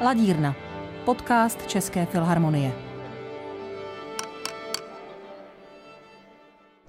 Ladírna, 0.00 0.56
podcast 1.04 1.66
České 1.66 2.06
filharmonie. 2.06 2.72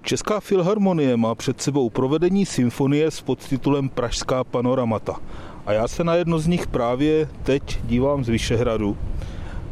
Česká 0.02 0.40
filharmonie 0.40 1.16
má 1.16 1.34
před 1.34 1.62
sebou 1.62 1.90
provedení 1.90 2.46
symfonie 2.46 3.10
s 3.10 3.20
podtitulem 3.20 3.88
Pražská 3.88 4.44
panoramata. 4.44 5.20
A 5.66 5.72
já 5.72 5.88
se 5.88 6.04
na 6.04 6.14
jedno 6.14 6.38
z 6.38 6.46
nich 6.46 6.66
právě 6.66 7.28
teď 7.42 7.80
dívám 7.84 8.24
z 8.24 8.28
Vyšehradu. 8.28 8.96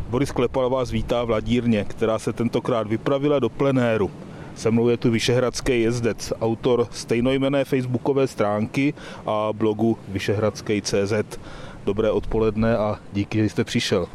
Boris 0.08 0.32
Klepal 0.32 0.70
vás 0.70 0.90
vítá 0.90 1.24
v 1.24 1.30
Ladírně, 1.30 1.84
která 1.84 2.18
se 2.18 2.32
tentokrát 2.32 2.86
vypravila 2.86 3.38
do 3.38 3.48
plenéru. 3.48 4.10
Se 4.54 4.70
mnou 4.70 4.88
je 4.88 4.96
tu 4.96 5.10
Vyšehradský 5.10 5.82
jezdec, 5.82 6.32
autor 6.40 6.88
stejnojmené 6.90 7.64
facebookové 7.64 8.26
stránky 8.26 8.94
a 9.26 9.48
blogu 9.52 9.98
Vyšehradský.cz. 10.08 11.38
Dobré 11.86 12.10
odpoledne 12.10 12.76
a 12.76 12.98
díky, 13.12 13.38
že 13.38 13.48
jste 13.48 13.64
přišel. 13.64 14.06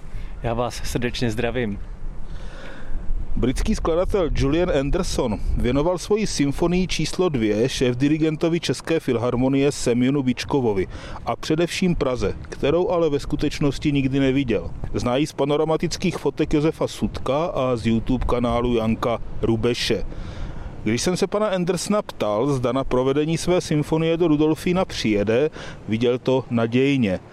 Já 0.43 0.53
vás 0.53 0.81
srdečně 0.83 1.31
zdravím. 1.31 1.79
Britský 3.35 3.75
skladatel 3.75 4.29
Julian 4.35 4.71
Anderson 4.79 5.39
věnoval 5.57 5.97
svoji 5.97 6.27
symfonii 6.27 6.87
číslo 6.87 7.29
dvě 7.29 7.67
šéf-dirigentovi 7.67 8.59
České 8.59 8.99
filharmonie 8.99 9.71
Semjonu 9.71 10.23
Bičkovovi 10.23 10.87
a 11.25 11.35
především 11.35 11.95
Praze, 11.95 12.35
kterou 12.49 12.89
ale 12.89 13.09
ve 13.09 13.19
skutečnosti 13.19 13.91
nikdy 13.91 14.19
neviděl. 14.19 14.71
Znají 14.93 15.27
z 15.27 15.33
panoramatických 15.33 16.17
fotek 16.17 16.53
Josefa 16.53 16.87
Sudka 16.87 17.45
a 17.45 17.75
z 17.75 17.87
YouTube 17.87 18.25
kanálu 18.25 18.75
Janka 18.75 19.19
Rubeše. 19.41 20.05
Když 20.83 21.01
jsem 21.01 21.17
se 21.17 21.27
pana 21.27 21.47
Andersona 21.47 22.01
ptal, 22.01 22.47
zda 22.47 22.71
na 22.71 22.83
provedení 22.83 23.37
své 23.37 23.61
symfonie 23.61 24.17
do 24.17 24.27
Rudolfína 24.27 24.85
přijede, 24.85 25.49
viděl 25.87 26.17
to 26.17 26.43
nadějně– 26.49 27.19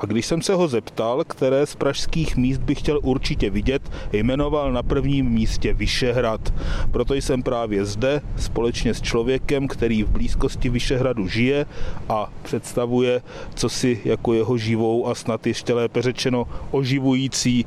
a 0.00 0.06
když 0.06 0.26
jsem 0.26 0.42
se 0.42 0.54
ho 0.54 0.68
zeptal, 0.68 1.24
které 1.24 1.66
z 1.66 1.74
pražských 1.74 2.36
míst 2.36 2.58
bych 2.58 2.78
chtěl 2.78 3.00
určitě 3.02 3.50
vidět, 3.50 3.82
jmenoval 4.12 4.72
na 4.72 4.82
prvním 4.82 5.26
místě 5.26 5.74
Vyšehrad. 5.74 6.54
Proto 6.90 7.14
jsem 7.14 7.42
právě 7.42 7.84
zde 7.84 8.20
společně 8.36 8.94
s 8.94 9.02
člověkem, 9.02 9.68
který 9.68 10.02
v 10.02 10.08
blízkosti 10.08 10.68
Vyšehradu 10.68 11.28
žije 11.28 11.66
a 12.08 12.32
představuje 12.42 13.22
co 13.54 13.68
si 13.68 14.00
jako 14.04 14.34
jeho 14.34 14.58
živou 14.58 15.08
a 15.08 15.14
snad 15.14 15.46
ještě 15.46 15.74
lépe 15.74 16.02
řečeno 16.02 16.48
oživující 16.70 17.66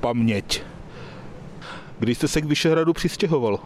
paměť. 0.00 0.62
Když 1.98 2.18
jste 2.18 2.28
se 2.28 2.40
k 2.40 2.44
Vyšehradu 2.44 2.92
přistěhoval? 2.92 3.58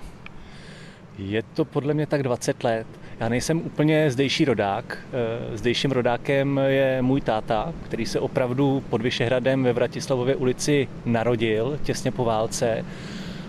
Je 1.18 1.42
to 1.42 1.64
podle 1.64 1.94
mě 1.94 2.06
tak 2.06 2.22
20 2.22 2.64
let. 2.64 2.86
Já 3.20 3.28
nejsem 3.28 3.58
úplně 3.58 4.10
zdejší 4.10 4.44
rodák. 4.44 4.98
Eh, 5.12 5.56
zdejším 5.56 5.90
rodákem 5.90 6.60
je 6.66 7.02
můj 7.02 7.20
táta, 7.20 7.72
který 7.84 8.06
se 8.06 8.20
opravdu 8.20 8.82
pod 8.90 9.02
Vyšehradem 9.02 9.62
ve 9.64 9.72
Vratislavově 9.72 10.36
ulici 10.36 10.88
narodil 11.04 11.78
těsně 11.82 12.10
po 12.10 12.24
válce. 12.24 12.84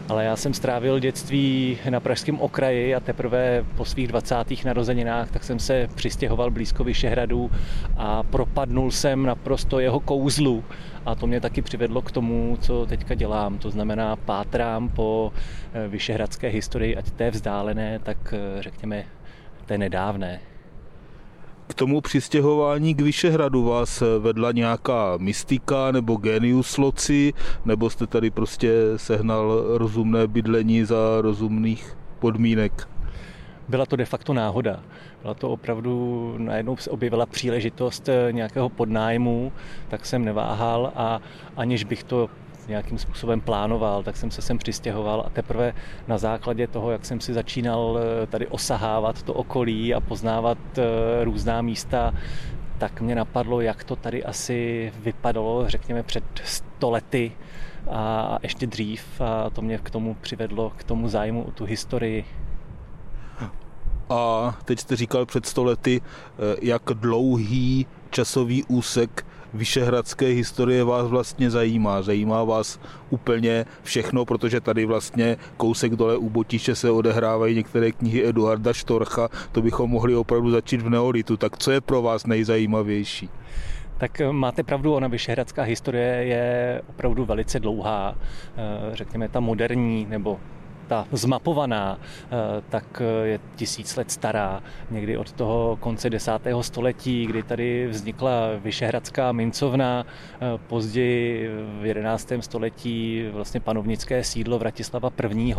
Ale 0.10 0.26
já 0.26 0.36
jsem 0.36 0.54
strávil 0.54 1.00
dětství 1.00 1.78
na 1.90 2.00
pražském 2.00 2.40
okraji 2.40 2.96
a 2.96 3.00
teprve 3.00 3.66
po 3.76 3.86
svých 3.86 4.08
20. 4.08 4.36
narozeninách 4.66 5.32
tak 5.32 5.44
jsem 5.44 5.60
se 5.60 5.88
přistěhoval 5.96 6.52
blízko 6.52 6.84
Vyšehradu 6.84 7.52
a 7.98 8.24
propadnul 8.24 8.92
jsem 8.92 9.24
naprosto 9.24 9.80
jeho 9.80 10.00
kouzlu. 10.00 10.64
A 11.06 11.16
to 11.16 11.28
mě 11.28 11.42
taky 11.42 11.62
přivedlo 11.62 12.02
k 12.02 12.12
tomu, 12.12 12.58
co 12.62 12.86
teďka 12.86 13.16
dělám. 13.16 13.58
To 13.58 13.72
znamená, 13.72 14.16
pátrám 14.16 14.90
po 14.90 15.34
eh, 15.74 15.88
vyšehradské 15.88 16.48
historii, 16.48 16.96
ať 16.96 17.12
té 17.12 17.32
vzdálené, 17.32 18.00
tak 18.00 18.34
eh, 18.34 18.62
řekněme 18.62 19.04
té 19.66 19.78
nedávné. 19.78 20.40
K 21.68 21.74
tomu 21.74 22.02
přistěhování 22.02 22.96
k 22.96 23.02
Vyšehradu 23.02 23.64
vás 23.64 24.04
vedla 24.20 24.52
nějaká 24.52 25.18
mystika 25.18 25.92
nebo 25.92 26.16
genius 26.16 26.78
loci, 26.78 27.34
nebo 27.66 27.90
jste 27.90 28.08
tady 28.08 28.32
prostě 28.32 28.74
sehnal 28.96 29.64
rozumné 29.78 30.28
bydlení 30.28 30.86
za 30.86 31.22
rozumných 31.22 31.98
podmínek? 32.20 32.88
Byla 33.70 33.86
to 33.86 33.96
de 33.96 34.06
facto 34.06 34.34
náhoda. 34.34 34.80
Byla 35.22 35.34
to 35.34 35.50
opravdu, 35.50 36.36
najednou 36.38 36.78
se 36.78 36.90
objevila 36.90 37.26
příležitost 37.26 38.10
nějakého 38.32 38.70
podnájmu, 38.70 39.52
tak 39.90 40.06
jsem 40.06 40.26
neváhal 40.26 40.92
a 40.96 41.20
aniž 41.58 41.84
bych 41.84 42.04
to 42.04 42.30
nějakým 42.72 42.98
způsobem 42.98 43.42
plánoval, 43.42 44.04
tak 44.04 44.18
jsem 44.18 44.32
se 44.32 44.42
sem 44.42 44.58
přistěhoval 44.58 45.24
a 45.28 45.30
teprve 45.30 45.74
na 46.08 46.18
základě 46.18 46.68
toho, 46.68 46.92
jak 46.92 47.06
jsem 47.06 47.20
si 47.22 47.34
začínal 47.34 48.00
eh, 48.00 48.28
tady 48.28 48.48
osahávat 48.48 49.24
to 49.24 49.34
okolí 49.34 49.94
a 49.94 50.00
poznávat 50.00 50.58
eh, 50.78 50.84
různá 51.24 51.62
místa, 51.62 52.14
tak 52.78 53.02
mě 53.02 53.16
napadlo, 53.16 53.62
jak 53.62 53.84
to 53.84 53.96
tady 53.96 54.24
asi 54.24 54.92
vypadalo, 55.00 55.70
řekněme, 55.70 56.04
před 56.04 56.24
stolety 56.44 57.32
a 57.90 58.38
ještě 58.44 58.68
dřív 58.68 59.22
a 59.22 59.50
to 59.50 59.62
mě 59.62 59.78
k 59.78 59.90
tomu 59.90 60.16
přivedlo, 60.22 60.70
k 60.78 60.84
tomu 60.84 61.08
zájmu 61.08 61.44
o 61.44 61.52
tu 61.52 61.66
historii. 61.66 62.26
A 64.10 64.56
teď 64.66 64.80
jste 64.80 64.96
říkal 64.96 65.26
před 65.26 65.46
stolety, 65.46 66.02
eh, 66.02 66.56
jak 66.62 66.82
dlouhý 66.94 67.86
časový 68.10 68.64
úsek 68.64 69.26
vyšehradské 69.54 70.26
historie 70.26 70.84
vás 70.84 71.08
vlastně 71.08 71.52
zajímá. 71.52 72.02
Zajímá 72.02 72.44
vás 72.44 72.80
úplně 73.10 73.66
všechno, 73.84 74.26
protože 74.26 74.62
tady 74.62 74.86
vlastně 74.86 75.38
kousek 75.58 75.96
dole 75.96 76.18
u 76.18 76.30
Botiše 76.30 76.76
se 76.76 76.92
odehrávají 76.92 77.56
některé 77.56 77.92
knihy 77.92 78.28
Eduarda 78.28 78.74
Štorcha, 78.74 79.30
to 79.52 79.62
bychom 79.62 79.90
mohli 79.90 80.16
opravdu 80.16 80.52
začít 80.52 80.82
v 80.82 80.90
neolitu. 80.90 81.38
Tak 81.38 81.58
co 81.58 81.72
je 81.72 81.82
pro 81.82 82.02
vás 82.02 82.26
nejzajímavější? 82.26 83.30
Tak 83.98 84.22
eh, 84.22 84.32
máte 84.32 84.64
pravdu, 84.64 84.94
ona 84.94 85.08
vyšehradská 85.08 85.64
historie 85.64 86.06
je 86.06 86.82
opravdu 86.90 87.26
velice 87.26 87.60
dlouhá. 87.60 88.16
Eh, 88.16 88.96
řekněme, 88.96 89.30
ta 89.30 89.40
moderní 89.40 90.06
nebo 90.10 90.40
ta 90.92 91.08
zmapovaná, 91.12 91.96
eh, 91.96 92.62
tak 92.70 93.02
eh, 93.02 93.28
je 93.28 93.40
tisíc 93.56 93.96
let 93.96 94.12
stará. 94.12 94.64
Někdy 94.92 95.18
od 95.18 95.32
toho 95.32 95.78
konce 95.80 96.10
desátého 96.10 96.64
století, 96.64 97.26
kdy 97.26 97.44
tady 97.44 97.88
vznikla 97.88 98.32
Vyšehradská 98.60 99.32
mincovna, 99.32 100.06
eh, 100.06 100.60
později 100.68 101.50
v 101.82 101.86
jedenáctém 101.86 102.42
století 102.42 103.24
vlastně 103.32 103.60
panovnické 103.60 104.24
sídlo 104.24 104.60
Vratislava 104.60 105.10
I. 105.32 105.56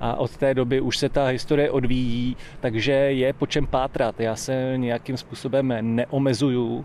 A 0.00 0.16
od 0.16 0.36
té 0.36 0.54
doby 0.54 0.80
už 0.80 0.96
se 0.96 1.08
ta 1.08 1.26
historie 1.26 1.70
odvíjí, 1.70 2.36
takže 2.60 2.92
je 2.92 3.32
po 3.32 3.46
čem 3.46 3.66
pátrat. 3.66 4.20
Já 4.20 4.36
se 4.36 4.72
nějakým 4.76 5.16
způsobem 5.16 5.74
neomezuju. 5.80 6.84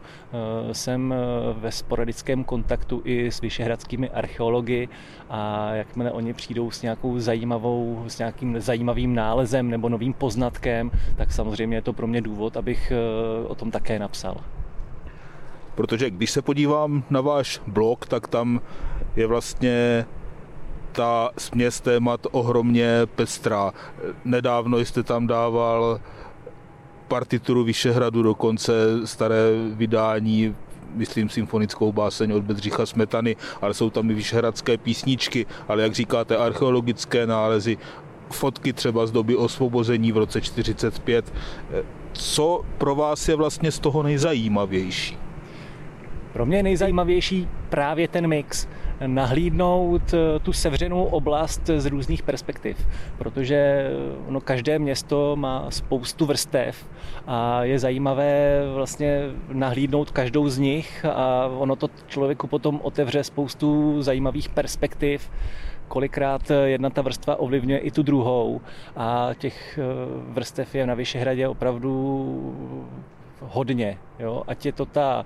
Jsem 0.71 1.13
ve 1.57 1.71
sporadickém 1.71 2.43
kontaktu 2.43 3.01
i 3.05 3.31
s 3.31 3.41
vyšehradskými 3.41 4.09
archeology 4.09 4.87
a 5.29 5.73
jakmile 5.73 6.11
oni 6.11 6.33
přijdou 6.33 6.71
s 6.71 6.81
nějakou 6.81 7.19
zajímavou 7.19 7.64
zajímavou, 7.65 8.03
s 8.07 8.17
nějakým 8.17 8.61
zajímavým 8.61 9.15
nálezem 9.15 9.69
nebo 9.69 9.89
novým 9.89 10.13
poznatkem, 10.13 10.91
tak 11.15 11.31
samozřejmě 11.31 11.77
je 11.77 11.81
to 11.81 11.93
pro 11.93 12.07
mě 12.07 12.21
důvod, 12.21 12.57
abych 12.57 12.91
eh, 12.91 13.47
o 13.47 13.55
tom 13.55 13.71
také 13.71 13.99
napsal. 13.99 14.37
Protože 15.75 16.09
když 16.09 16.31
se 16.31 16.41
podívám 16.41 17.03
na 17.09 17.21
váš 17.21 17.61
blog, 17.67 18.07
tak 18.07 18.27
tam 18.27 18.61
je 19.15 19.27
vlastně 19.27 20.05
ta 20.91 21.29
směs 21.37 21.81
témat 21.81 22.27
ohromně 22.31 23.05
pestrá. 23.15 23.73
Nedávno 24.25 24.79
jste 24.79 25.03
tam 25.03 25.27
dával 25.27 25.99
partituru 27.07 27.63
Vyšehradu, 27.63 28.23
dokonce 28.23 28.73
staré 29.05 29.51
vydání 29.75 30.55
myslím, 30.93 31.29
symfonickou 31.29 31.91
báseň 31.91 32.31
od 32.31 32.43
Bedřicha 32.43 32.85
Smetany, 32.85 33.35
ale 33.61 33.73
jsou 33.73 33.89
tam 33.89 34.11
i 34.11 34.13
vyšehradské 34.13 34.77
písničky, 34.77 35.45
ale 35.67 35.83
jak 35.83 35.93
říkáte, 35.93 36.37
archeologické 36.37 37.27
nálezy, 37.27 37.77
fotky 38.29 38.73
třeba 38.73 39.05
z 39.05 39.11
doby 39.11 39.35
osvobození 39.35 40.11
v 40.11 40.17
roce 40.17 40.41
45. 40.41 41.33
Co 42.13 42.61
pro 42.77 42.95
vás 42.95 43.27
je 43.29 43.35
vlastně 43.35 43.71
z 43.71 43.79
toho 43.79 44.03
nejzajímavější? 44.03 45.17
Pro 46.33 46.45
mě 46.45 46.57
je 46.57 46.63
nejzajímavější 46.63 47.47
právě 47.69 48.07
ten 48.07 48.27
mix. 48.27 48.67
Nahlídnout 49.07 50.13
eh, 50.13 50.39
tu 50.39 50.53
sevřenou 50.53 51.03
oblast 51.03 51.69
z 51.77 51.85
různých 51.85 52.23
perspektiv, 52.23 52.87
protože 53.17 53.89
no, 54.29 54.41
každé 54.41 54.79
město 54.79 55.35
má 55.35 55.71
spoustu 55.71 56.25
vrstev 56.25 56.89
a 57.27 57.63
je 57.63 57.79
zajímavé 57.79 58.61
vlastně 58.73 59.21
nahlídnout 59.53 60.11
každou 60.11 60.49
z 60.49 60.57
nich 60.57 61.05
a 61.05 61.47
ono 61.57 61.75
to 61.75 61.89
člověku 62.07 62.47
potom 62.47 62.79
otevře 62.83 63.23
spoustu 63.23 64.01
zajímavých 64.01 64.49
perspektiv 64.49 65.31
kolikrát 65.87 66.51
jedna 66.65 66.89
ta 66.89 67.01
vrstva 67.01 67.35
ovlivňuje 67.35 67.79
i 67.79 67.91
tu 67.91 68.03
druhou 68.03 68.61
a 68.95 69.29
těch 69.37 69.79
eh, 69.79 69.83
vrstev 70.29 70.75
je 70.75 70.87
na 70.87 70.93
Vyšehradě 70.93 71.47
opravdu 71.47 72.55
hodně. 73.41 73.97
Jo? 74.19 74.43
Ať 74.47 74.65
je 74.65 74.71
to 74.71 74.85
ta 74.85 75.25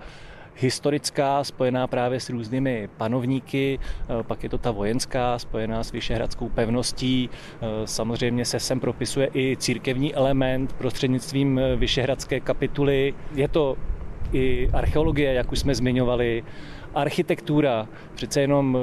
historická, 0.60 1.44
spojená 1.44 1.88
právě 1.88 2.20
s 2.20 2.30
různými 2.30 2.90
panovníky, 2.98 3.80
eh, 3.80 4.24
pak 4.24 4.44
je 4.44 4.50
to 4.50 4.58
ta 4.58 4.72
vojenská, 4.72 5.40
spojená 5.40 5.84
s 5.84 5.92
Vyšehradskou 5.92 6.50
pevností. 6.50 7.30
Eh, 7.30 7.68
samozřejmě 7.86 8.46
se 8.46 8.60
sem 8.60 8.80
propisuje 8.80 9.30
i 9.36 9.58
církevní 9.60 10.16
element 10.16 10.74
prostřednictvím 10.74 11.60
eh, 11.60 11.76
Vyšehradské 11.76 12.40
kapituly. 12.40 13.14
Je 13.36 13.48
to 13.48 13.78
i 14.34 14.70
archeologie, 14.74 15.34
jak 15.34 15.52
už 15.52 15.60
jsme 15.60 15.76
zmiňovali, 15.76 16.44
architektura. 16.96 17.88
Přece 18.16 18.42
jenom 18.42 18.78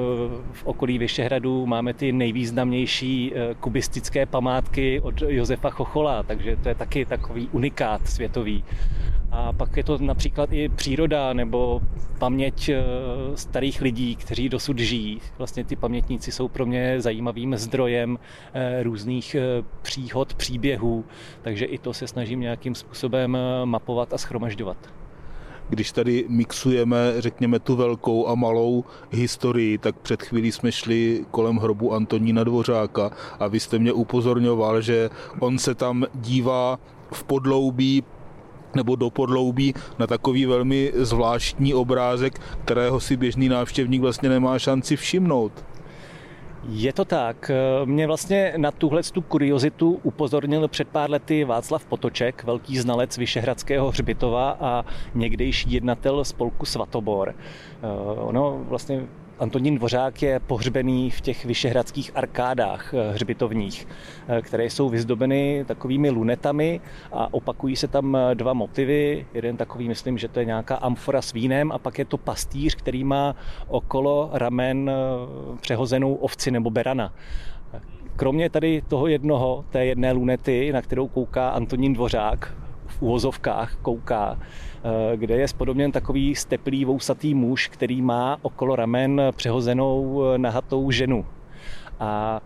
v 0.53 0.65
okolí 0.65 0.99
Vyšehradu 0.99 1.67
máme 1.67 1.95
ty 1.95 2.13
nejvýznamnější 2.13 3.33
kubistické 3.61 4.27
památky 4.27 5.01
od 5.01 5.23
Josefa 5.23 5.71
Chochola, 5.71 6.23
takže 6.23 6.57
to 6.57 6.69
je 6.69 6.75
taky 6.75 7.05
takový 7.05 7.49
unikát 7.53 8.09
světový. 8.09 8.65
A 9.39 9.53
pak 9.53 9.77
je 9.77 9.85
to 9.85 9.99
například 9.99 10.53
i 10.53 10.69
příroda 10.69 11.33
nebo 11.33 11.81
paměť 12.19 12.69
eh, 12.69 12.83
starých 13.35 13.81
lidí, 13.81 14.17
kteří 14.17 14.49
dosud 14.49 14.79
žijí. 14.79 15.21
Vlastně 15.39 15.65
ty 15.65 15.77
pamětníci 15.77 16.33
jsou 16.33 16.49
pro 16.49 16.67
mě 16.67 17.01
zajímavým 17.01 17.57
zdrojem 17.57 18.19
různých 18.83 19.37
příhod, 19.83 20.35
příběhů, 20.35 21.05
takže 21.43 21.65
i 21.65 21.79
to 21.79 21.95
se 21.95 22.07
snažím 22.07 22.41
nějakým 22.41 22.75
způsobem 22.75 23.39
mapovat 23.65 24.13
a 24.13 24.19
schromažďovat 24.19 24.77
když 25.69 25.93
tady 25.93 26.25
mixujeme, 26.29 26.97
řekněme, 27.19 27.59
tu 27.59 27.77
velkou 27.77 28.29
a 28.29 28.35
malou 28.35 28.85
historii, 29.11 29.79
tak 29.79 29.99
před 29.99 30.23
chvílí 30.23 30.53
jsme 30.53 30.73
šli 30.73 31.25
kolem 31.31 31.57
hrobu 31.57 31.95
Antonína 31.95 32.45
Dvořáka 32.45 33.11
a 33.39 33.47
vy 33.47 33.61
jste 33.61 33.79
mě 33.79 33.93
upozorňoval, 33.93 34.81
že 34.81 35.11
on 35.41 35.59
se 35.59 35.75
tam 35.75 36.05
dívá 36.15 36.79
v 37.13 37.25
podloubí 37.25 38.05
nebo 38.75 38.97
do 38.97 39.11
podloubí 39.11 39.75
na 39.99 40.07
takový 40.07 40.47
velmi 40.47 40.93
zvláštní 40.95 41.75
obrázek, 41.75 42.41
kterého 42.65 43.01
si 43.01 43.17
běžný 43.17 43.49
návštěvník 43.49 44.03
vlastně 44.03 44.29
nemá 44.29 44.59
šanci 44.59 44.97
všimnout. 44.97 45.65
Je 46.69 46.93
to 46.93 47.05
tak. 47.05 47.51
Mě 47.85 48.07
vlastně 48.07 48.55
na 48.57 48.71
tuhle 48.71 49.03
tu 49.03 49.23
kuriozitu 49.23 50.01
upozornil 50.03 50.69
před 50.69 50.89
pár 50.89 51.11
lety 51.11 51.45
Václav 51.45 51.85
Potoček, 51.85 52.45
velký 52.45 52.79
znalec 52.79 53.19
Vyšehradského 53.19 53.91
hřbitova 53.91 54.57
a 54.61 54.85
někdejší 55.15 55.73
jednatel 55.73 56.25
spolku 56.25 56.67
Svatobor. 56.67 57.35
Ono 58.17 58.65
vlastně 58.69 59.07
Antonín 59.39 59.75
Dvořák 59.75 60.23
je 60.23 60.41
pohřbený 60.41 61.11
v 61.11 61.21
těch 61.21 61.45
vyšehradských 61.45 62.11
arkádách 62.15 62.95
eh, 62.95 63.13
hřbitovních, 63.13 63.89
eh, 64.29 64.43
které 64.43 64.65
jsou 64.65 64.89
vyzdobeny 64.89 65.65
takovými 65.69 66.11
lunetami 66.11 66.81
a 67.13 67.35
opakují 67.35 67.77
se 67.77 67.89
tam 67.89 68.17
eh, 68.17 68.35
dva 68.35 68.53
motivy. 68.53 69.27
Jeden 69.35 69.57
takový, 69.57 69.89
myslím, 69.89 70.19
že 70.19 70.29
to 70.29 70.41
je 70.41 70.45
nějaká 70.45 70.77
amfora 70.77 71.23
s 71.23 71.33
vínem 71.33 71.73
a 71.73 71.79
pak 71.79 71.99
je 71.99 72.05
to 72.05 72.17
pastýř, 72.17 72.75
který 72.75 73.05
má 73.05 73.37
okolo 73.69 74.31
ramen 74.33 74.91
přehozenou 75.61 76.15
ovci 76.15 76.51
nebo 76.51 76.71
berana. 76.71 77.13
Kromě 78.17 78.51
tady 78.51 78.83
toho 78.89 79.07
jednoho, 79.07 79.65
té 79.71 79.87
jedné 79.87 80.13
lunety, 80.13 80.73
na 80.73 80.83
kterou 80.83 81.09
kouká 81.09 81.49
Antonín 81.49 81.93
Dvořák, 81.93 82.55
v 82.87 83.03
úvozovkách 83.03 83.77
kouká, 83.83 84.39
Eh, 84.87 85.17
kde 85.17 85.37
je 85.37 85.49
spodobněn 85.49 85.93
takový 85.93 86.35
steplý 86.35 86.85
vousatý 86.85 87.35
muž, 87.35 87.69
který 87.69 88.03
má 88.03 88.39
okolo 88.43 88.77
ramen 88.77 89.23
přehozenou 89.37 90.23
eh, 90.25 90.39
nahatou 90.39 90.91
ženu. 90.91 91.27
A 92.01 92.41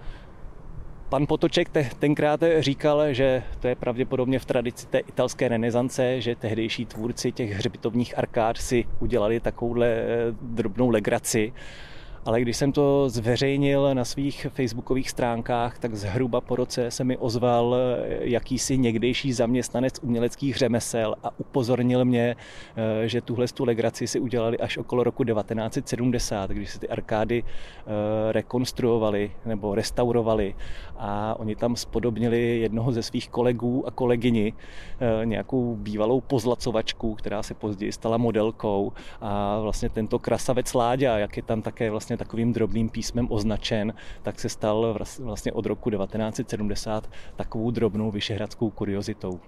Pan 1.09 1.27
Potoček 1.27 1.71
tenkrát 1.99 2.41
říkal, 2.59 3.13
že 3.13 3.43
to 3.61 3.69
je 3.69 3.75
pravděpodobně 3.75 4.39
v 4.39 4.45
tradici 4.45 4.87
té 4.87 4.99
italské 4.99 5.49
renesance, 5.49 6.21
že 6.21 6.37
tehdejší 6.37 6.87
tvůrci 6.87 7.33
těch 7.33 7.53
hřbitovních 7.53 8.19
arkád 8.19 8.57
si 8.57 8.85
udělali 9.01 9.41
takovouhle 9.41 9.87
eh, 9.87 10.07
drobnou 10.43 10.89
legraci 10.89 11.53
ale 12.25 12.41
když 12.41 12.57
jsem 12.57 12.73
to 12.73 13.09
zveřejnil 13.09 13.95
na 13.95 14.05
svých 14.05 14.47
facebookových 14.51 15.11
stránkách, 15.11 15.79
tak 15.79 15.95
zhruba 15.95 16.41
po 16.41 16.57
roce 16.57 16.91
se 16.91 17.05
mi 17.05 17.17
ozval 17.17 17.77
jakýsi 18.21 18.79
někdejší 18.79 19.33
zaměstnanec 19.33 19.95
uměleckých 20.03 20.57
řemesel 20.57 21.17
a 21.25 21.31
upozornil 21.39 22.05
mě, 22.05 22.37
eh, 22.77 23.09
že 23.09 23.21
tuhle 23.21 23.47
tu 23.49 23.65
legraci 23.65 24.07
si 24.07 24.21
udělali 24.21 24.59
až 24.59 24.79
okolo 24.79 25.05
roku 25.05 25.25
1970, 25.25 26.51
když 26.51 26.71
se 26.71 26.79
ty 26.79 26.89
arkády 26.89 27.45
eh, 27.47 28.33
rekonstruovali 28.33 29.33
nebo 29.45 29.75
restaurovali. 29.75 30.55
A 30.99 31.35
oni 31.39 31.57
tam 31.57 31.77
spodobnili 31.77 32.61
jednoho 32.61 32.93
ze 32.93 33.03
svých 33.03 33.29
kolegů 33.29 33.87
a 33.87 33.91
kolegyni, 33.91 34.53
eh, 35.01 35.27
nějakou 35.27 35.77
bývalou 35.77 36.21
pozlacovačku, 36.21 37.15
která 37.15 37.43
se 37.43 37.55
později 37.55 37.93
stala 37.93 38.17
modelkou. 38.17 38.93
A 39.21 39.61
vlastně 39.61 39.89
tento 39.89 40.19
krasavec 40.19 40.75
Láďa, 40.75 41.19
jak 41.19 41.37
je 41.37 41.43
tam 41.43 41.63
také 41.63 41.91
vlastně 41.91 42.10
takovým 42.17 42.53
drobným 42.53 42.89
písmem 42.89 43.27
označen, 43.31 43.95
tak 44.23 44.41
se 44.41 44.49
stal 44.49 44.99
vlastně 45.19 45.53
od 45.53 45.67
roku 45.67 45.91
1970 45.91 47.11
takovou 47.37 47.71
drobnou 47.71 48.11
vyšehradskou 48.11 48.71
kuriozitou. 48.71 49.41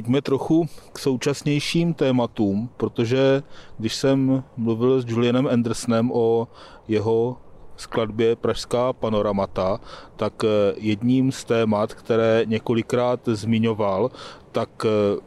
Pojďme 0.00 0.22
trochu 0.22 0.68
k 0.92 0.98
současnějším 0.98 1.94
tématům, 1.94 2.68
protože 2.76 3.42
když 3.78 3.94
jsem 3.94 4.44
mluvil 4.56 5.00
s 5.00 5.04
Julianem 5.08 5.46
Andersonem 5.46 6.10
o 6.12 6.48
jeho 6.88 7.36
skladbě 7.76 8.36
Pražská 8.36 8.92
panoramata, 8.92 9.80
tak 10.16 10.32
jedním 10.76 11.32
z 11.32 11.44
témat, 11.44 11.94
které 11.94 12.42
několikrát 12.46 13.20
zmiňoval, 13.26 14.10
tak 14.52 14.86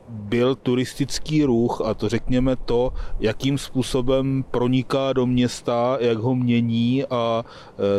byl 0.10 0.56
turistický 0.56 1.44
ruch 1.44 1.82
a 1.86 1.94
to 1.94 2.10
řekněme 2.10 2.56
to, 2.56 2.94
jakým 3.20 3.58
způsobem 3.58 4.46
proniká 4.51 5.13
do 5.13 5.25
města, 5.25 5.98
jak 6.00 6.18
ho 6.18 6.36
mění 6.36 7.06
a 7.10 7.46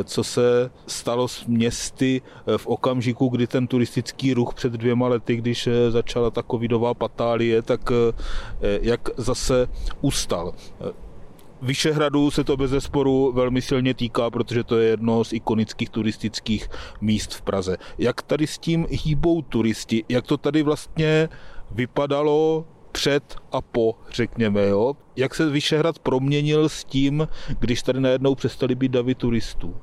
co 0.05 0.25
se 0.25 0.71
stalo 0.87 1.29
s 1.29 1.45
městy 1.47 2.23
v 2.57 2.67
okamžiku, 2.67 3.29
kdy 3.29 3.47
ten 3.47 3.67
turistický 3.67 4.35
ruch 4.35 4.55
před 4.55 4.73
dvěma 4.73 5.09
lety, 5.09 5.37
když 5.37 5.69
začala 5.89 6.31
ta 6.31 6.43
covidová 6.43 6.95
patálie, 6.95 7.63
tak 7.63 7.93
jak 8.81 9.09
zase 9.17 9.69
ustal. 10.01 10.55
Vyšehradu 11.65 12.31
se 12.31 12.45
to 12.45 12.57
bez 12.57 12.71
zesporu 12.71 13.33
velmi 13.33 13.63
silně 13.63 13.95
týká, 13.95 14.31
protože 14.31 14.65
to 14.65 14.79
je 14.79 14.89
jedno 14.89 15.25
z 15.25 15.33
ikonických 15.33 15.91
turistických 15.91 16.69
míst 17.01 17.35
v 17.35 17.43
Praze. 17.43 17.77
Jak 17.99 18.23
tady 18.23 18.47
s 18.47 18.59
tím 18.59 18.87
hýbou 18.91 19.43
turisti, 19.43 20.05
jak 20.09 20.27
to 20.27 20.37
tady 20.37 20.63
vlastně 20.63 21.29
vypadalo 21.71 22.67
před 22.93 23.37
a 23.53 23.61
po, 23.61 23.95
řekněme, 24.11 24.67
jo? 24.67 24.97
Jak 25.17 25.35
se 25.35 25.51
Vyšehrad 25.51 25.99
proměnil 25.99 26.69
s 26.69 26.85
tím, 26.85 27.29
když 27.59 27.83
tady 27.83 28.01
najednou 28.01 28.35
přestali 28.35 28.75
být 28.75 28.93
davy 28.93 29.15
turistů? 29.15 29.75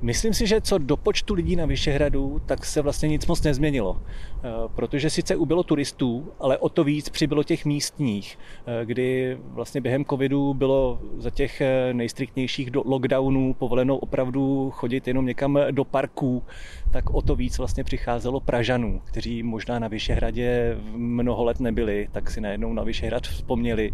Myslím 0.00 0.34
si, 0.34 0.46
že 0.46 0.60
co 0.60 0.78
do 0.78 0.96
počtu 0.96 1.34
lidí 1.34 1.56
na 1.56 1.66
Vyšehradu, 1.66 2.40
tak 2.46 2.66
se 2.66 2.82
vlastně 2.82 3.08
nic 3.08 3.26
moc 3.26 3.42
nezměnilo. 3.42 4.02
Eh, 4.46 4.68
protože 4.74 5.10
sice 5.10 5.36
ubylo 5.36 5.62
turistů, 5.62 6.32
ale 6.40 6.58
o 6.58 6.68
to 6.68 6.84
víc 6.84 7.08
přibylo 7.08 7.42
těch 7.42 7.64
místních, 7.64 8.38
eh, 8.66 8.84
kdy 8.84 9.38
vlastně 9.40 9.80
během 9.80 10.04
covidu 10.04 10.54
bylo 10.54 11.00
za 11.18 11.30
těch 11.30 11.60
eh, 11.60 11.94
nejstriktnějších 11.94 12.70
lockdownů 12.84 13.54
povoleno 13.54 13.96
opravdu 13.96 14.70
chodit 14.70 15.08
jenom 15.08 15.26
někam 15.26 15.58
do 15.70 15.84
parků, 15.84 16.42
tak 16.92 17.10
o 17.10 17.22
to 17.22 17.36
víc 17.36 17.58
vlastně 17.58 17.84
přicházelo 17.84 18.40
Pražanů, 18.40 19.00
kteří 19.04 19.42
možná 19.42 19.78
na 19.78 19.88
Vyšehradě 19.88 20.76
mnoho 20.94 21.44
let 21.44 21.60
nebyli, 21.60 22.08
tak 22.12 22.30
si 22.30 22.40
najednou 22.40 22.72
na 22.72 22.82
Vyšehrad 22.82 23.22
vzpomněli. 23.22 23.92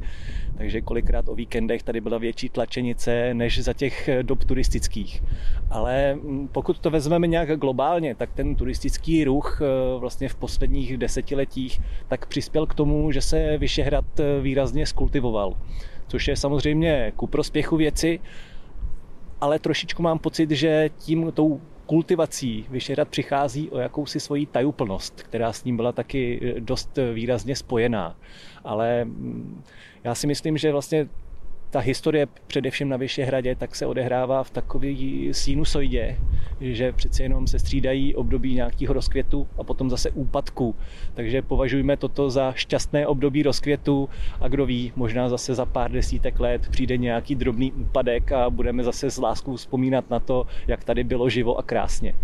Takže 0.56 0.80
kolikrát 0.80 1.28
o 1.28 1.34
víkendech 1.34 1.82
tady 1.82 2.00
byla 2.00 2.18
větší 2.18 2.48
tlačenice 2.48 3.34
než 3.34 3.64
za 3.64 3.72
těch 3.72 4.08
dob 4.22 4.44
turistických. 4.44 5.22
Ale 5.70 6.14
mm, 6.14 6.48
pokud 6.48 6.78
to 6.78 6.90
vezmeme 6.90 7.26
nějak 7.26 7.58
globálně, 7.58 8.14
tak 8.14 8.32
ten 8.32 8.54
turistický 8.54 9.24
ruch 9.24 9.62
vlastně 9.98 10.28
v 10.28 10.41
posledních 10.42 10.96
desetiletích, 10.96 11.80
tak 12.08 12.26
přispěl 12.26 12.66
k 12.66 12.74
tomu, 12.74 13.12
že 13.12 13.20
se 13.20 13.58
Vyšehrad 13.58 14.04
výrazně 14.40 14.86
skultivoval. 14.86 15.54
Což 16.08 16.28
je 16.28 16.36
samozřejmě 16.36 17.12
ku 17.16 17.26
prospěchu 17.26 17.76
věci, 17.76 18.20
ale 19.40 19.58
trošičku 19.58 20.02
mám 20.02 20.18
pocit, 20.18 20.50
že 20.50 20.90
tím 20.98 21.32
tou 21.32 21.60
kultivací 21.86 22.66
Vyšehrad 22.70 23.08
přichází 23.08 23.70
o 23.70 23.78
jakousi 23.78 24.20
svoji 24.20 24.46
tajuplnost, 24.46 25.22
která 25.22 25.52
s 25.52 25.64
ním 25.64 25.76
byla 25.76 25.92
taky 25.92 26.54
dost 26.58 26.98
výrazně 27.14 27.56
spojená. 27.56 28.16
Ale 28.64 29.04
mm, 29.04 29.62
já 30.04 30.14
si 30.14 30.26
myslím, 30.26 30.58
že 30.58 30.72
vlastně 30.72 31.08
ta 31.72 31.78
historie 31.78 32.26
především 32.46 32.88
na 32.88 32.96
Vyšehradě 32.96 33.54
tak 33.54 33.74
se 33.74 33.86
odehrává 33.86 34.44
v 34.44 34.50
takový 34.50 35.28
sinusoidě, 35.32 36.16
že 36.60 36.92
přeci 36.92 37.22
jenom 37.22 37.46
se 37.46 37.58
střídají 37.58 38.14
období 38.14 38.54
nějakého 38.54 38.94
rozkvětu 38.94 39.48
a 39.58 39.64
potom 39.64 39.90
zase 39.90 40.10
úpadku. 40.10 40.76
Takže 41.14 41.42
považujeme 41.42 41.96
toto 41.96 42.30
za 42.30 42.52
šťastné 42.52 43.06
období 43.06 43.42
rozkvětu 43.42 44.08
a 44.40 44.48
kdo 44.48 44.66
ví, 44.66 44.92
možná 44.96 45.28
zase 45.28 45.54
za 45.54 45.66
pár 45.66 45.92
desítek 45.92 46.40
let 46.40 46.68
přijde 46.68 46.96
nějaký 46.96 47.34
drobný 47.34 47.72
úpadek 47.72 48.32
a 48.32 48.50
budeme 48.50 48.84
zase 48.84 49.10
s 49.10 49.18
láskou 49.18 49.56
vzpomínat 49.56 50.10
na 50.10 50.20
to, 50.20 50.46
jak 50.66 50.84
tady 50.84 51.04
bylo 51.04 51.28
živo 51.28 51.58
a 51.58 51.62
krásně. 51.62 52.14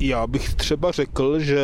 Já 0.00 0.26
bych 0.26 0.54
třeba 0.54 0.92
řekl, 0.92 1.38
že 1.40 1.60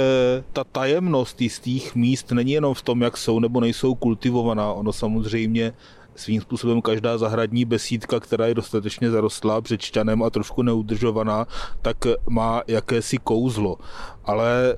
ta 0.53 0.64
tajemnost 0.64 1.41
jistých 1.41 1.95
míst 1.95 2.33
není 2.33 2.53
jenom 2.53 2.75
v 2.75 2.83
tom, 2.83 3.03
jak 3.03 3.17
jsou 3.17 3.38
nebo 3.41 3.61
nejsou 3.61 3.95
kultivovaná. 3.95 4.73
Ono 4.73 4.93
samozřejmě 4.93 5.73
svým 6.17 6.41
způsobem 6.41 6.83
každá 6.83 7.19
zahradní 7.19 7.64
besídka, 7.64 8.21
která 8.21 8.47
je 8.47 8.55
dostatečně 8.55 9.11
zarostlá 9.11 9.61
břečťanem 9.61 10.23
a 10.23 10.31
trošku 10.31 10.62
neudržovaná, 10.62 11.47
tak 11.83 11.97
má 12.29 12.62
jakési 12.67 13.19
kouzlo. 13.19 13.76
Ale 14.25 14.76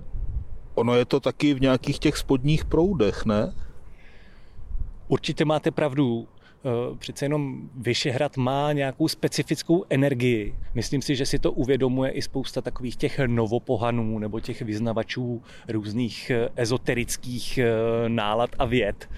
ono 0.74 0.94
je 0.94 1.04
to 1.04 1.20
taky 1.20 1.54
v 1.54 1.60
nějakých 1.60 1.98
těch 1.98 2.16
spodních 2.16 2.64
proudech, 2.64 3.24
ne? 3.24 3.54
Určitě 5.08 5.44
máte 5.44 5.70
pravdu. 5.70 6.28
Eh, 6.66 6.96
přece 6.98 7.24
jenom 7.24 7.70
Vyšehrad 7.76 8.36
má 8.36 8.72
nějakou 8.72 9.08
specifickou 9.08 9.84
energii. 9.90 10.54
Myslím 10.74 11.02
si, 11.02 11.16
že 11.16 11.26
si 11.26 11.38
to 11.38 11.52
uvědomuje 11.52 12.10
i 12.10 12.22
spousta 12.22 12.60
takových 12.60 12.96
těch 12.96 13.18
novopohanů 13.26 14.18
nebo 14.18 14.40
těch 14.40 14.62
vyznavačů 14.62 15.42
různých 15.68 16.30
eh, 16.30 16.48
ezoterických 16.56 17.58
eh, 17.58 17.68
nálad 18.08 18.50
a 18.58 18.64
věd, 18.64 19.08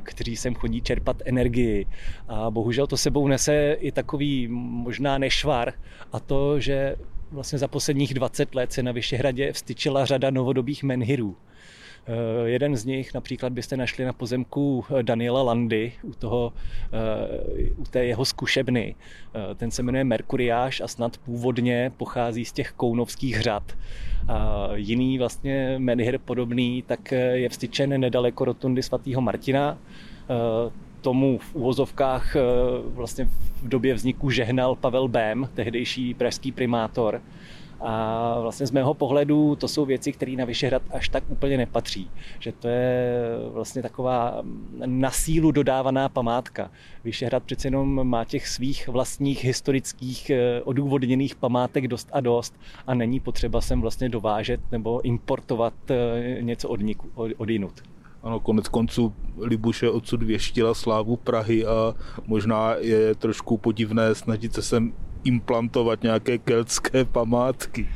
kteří 0.00 0.36
sem 0.36 0.54
chodí 0.54 0.80
čerpat 0.80 1.22
energii. 1.24 1.86
A 2.28 2.50
bohužel 2.50 2.86
to 2.86 2.96
sebou 2.96 3.28
nese 3.28 3.76
i 3.80 3.92
takový 3.92 4.48
možná 4.50 5.18
nešvar 5.18 5.72
a 6.12 6.20
to, 6.20 6.60
že 6.60 6.96
vlastně 7.32 7.58
za 7.58 7.68
posledních 7.68 8.14
20 8.14 8.54
let 8.54 8.72
se 8.72 8.82
na 8.82 8.92
Vyšehradě 8.92 9.52
vstyčila 9.52 10.04
řada 10.04 10.30
novodobých 10.30 10.82
menhirů. 10.82 11.36
Eh, 12.08 12.48
jeden 12.48 12.76
z 12.76 12.84
nich 12.84 13.14
například 13.14 13.52
byste 13.52 13.76
našli 13.76 14.04
na 14.04 14.12
pozemku 14.12 14.84
eh, 14.90 15.02
Daniela 15.02 15.42
Landy 15.42 15.92
u, 16.02 16.12
toho, 16.12 16.52
eh, 16.92 17.70
u 17.76 17.84
té 17.84 18.04
jeho 18.04 18.24
zkušebny. 18.24 18.94
Ten 19.56 19.70
se 19.70 19.82
jmenuje 19.82 20.04
Merkuriáš 20.04 20.80
a 20.80 20.88
snad 20.88 21.18
původně 21.18 21.92
pochází 21.96 22.44
z 22.44 22.52
těch 22.52 22.72
kounovských 22.72 23.40
řad. 23.40 23.62
A 24.28 24.68
jiný 24.74 25.18
vlastně 25.18 25.74
menhir 25.78 26.18
podobný, 26.18 26.84
tak 26.86 27.12
je 27.12 27.48
vstyčen 27.48 28.00
nedaleko 28.00 28.44
rotundy 28.44 28.82
svatého 28.82 29.20
Martina 29.20 29.78
tomu 31.00 31.38
v 31.38 31.54
úvozovkách 31.54 32.36
vlastně 32.82 33.24
v 33.62 33.68
době 33.68 33.94
vzniku 33.94 34.30
žehnal 34.30 34.74
Pavel 34.74 35.08
Bém, 35.08 35.48
tehdejší 35.54 36.14
pražský 36.14 36.52
primátor. 36.52 37.20
A 37.80 38.40
vlastně 38.40 38.66
z 38.66 38.70
mého 38.70 38.94
pohledu 38.94 39.56
to 39.56 39.68
jsou 39.68 39.84
věci, 39.84 40.12
které 40.12 40.32
na 40.32 40.44
Vyšehrad 40.44 40.82
až 40.90 41.08
tak 41.08 41.24
úplně 41.28 41.56
nepatří. 41.56 42.10
Že 42.38 42.52
to 42.52 42.68
je 42.68 43.22
vlastně 43.52 43.82
taková 43.82 44.42
na 44.86 45.10
sílu 45.10 45.50
dodávaná 45.50 46.08
památka. 46.08 46.70
Vyšehrad 47.04 47.42
přece 47.42 47.66
jenom 47.66 48.08
má 48.08 48.24
těch 48.24 48.48
svých 48.48 48.88
vlastních 48.88 49.44
historických 49.44 50.30
eh, 50.30 50.62
odůvodněných 50.62 51.34
památek 51.34 51.88
dost 51.88 52.08
a 52.12 52.20
dost 52.20 52.60
a 52.86 52.94
není 52.94 53.20
potřeba 53.20 53.60
sem 53.60 53.80
vlastně 53.80 54.08
dovážet 54.08 54.60
nebo 54.72 55.00
importovat 55.00 55.74
eh, 55.90 56.42
něco 56.42 56.68
od, 56.68 56.80
niku, 56.80 57.08
od 57.36 57.48
jinut. 57.48 57.82
Ano, 58.22 58.40
konec 58.40 58.68
konců 58.68 59.14
Libuše 59.40 59.90
odsud 59.90 60.22
věštila 60.22 60.74
slávu 60.74 61.16
Prahy 61.16 61.66
a 61.66 61.94
možná 62.26 62.74
je 62.74 63.14
trošku 63.14 63.58
podivné 63.58 64.14
snažit 64.14 64.54
se 64.54 64.62
sem 64.62 64.92
implantovat 65.24 66.02
nějaké 66.02 66.38
keltské 66.38 67.04
památky. 67.04 67.86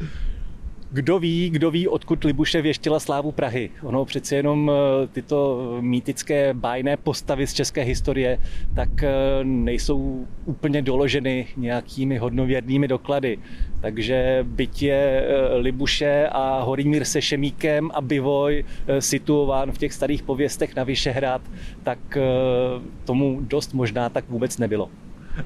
Kdo 0.95 1.19
ví, 1.19 1.51
kdo 1.51 1.71
ví, 1.71 1.89
odkud 1.89 2.25
Libuše 2.25 2.63
věštila 2.63 3.01
slávu 3.01 3.33
Prahy. 3.33 3.71
Ono 3.83 4.05
přeci 4.05 4.35
jenom 4.35 4.71
eh, 4.71 5.07
tyto 5.07 5.69
mýtické 5.81 6.55
bájné 6.55 6.97
postavy 6.97 7.47
z 7.47 7.53
české 7.53 7.83
historie 7.83 8.39
tak 8.75 9.03
eh, 9.03 9.11
nejsou 9.43 10.27
úplně 10.45 10.83
doloženy 10.83 11.47
nějakými 11.57 12.19
hodnověrnými 12.19 12.89
doklady. 12.89 13.39
Takže 13.81 14.45
byť 14.49 14.83
je 14.83 15.25
eh, 15.27 15.57
Libuše 15.57 16.29
a 16.33 16.63
Horimír 16.63 17.05
se 17.05 17.23
Šemíkem 17.23 17.91
a 17.95 18.01
Bivoj 18.01 18.65
situován 18.99 19.73
v 19.73 19.79
těch 19.79 19.93
starých 19.93 20.23
pověstech 20.23 20.77
na 20.77 20.85
Vyšehrad, 20.85 21.43
tak 21.83 21.99
tomu 23.05 23.41
dost 23.41 23.75
možná 23.75 24.09
tak 24.09 24.29
vůbec 24.29 24.59
nebylo. 24.59 24.89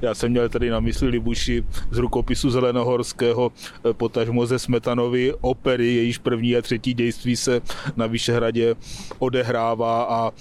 Já 0.01 0.15
jsem 0.15 0.31
měl 0.31 0.49
tady 0.49 0.69
na 0.69 0.79
mysli 0.79 1.07
Libuši 1.07 1.63
z 1.91 1.97
rukopisu 1.97 2.49
Zelenohorského, 2.49 3.51
eh, 3.89 3.93
potažmo 3.93 4.45
ze 4.45 4.59
Smetanovy 4.59 5.33
opery, 5.41 5.93
jejíž 5.93 6.17
první 6.17 6.55
a 6.55 6.61
třetí 6.61 6.93
dějství 6.93 7.35
se 7.35 7.61
na 7.95 8.07
Vyšehradě 8.07 8.75
odehrává 9.19 10.03
a 10.03 10.31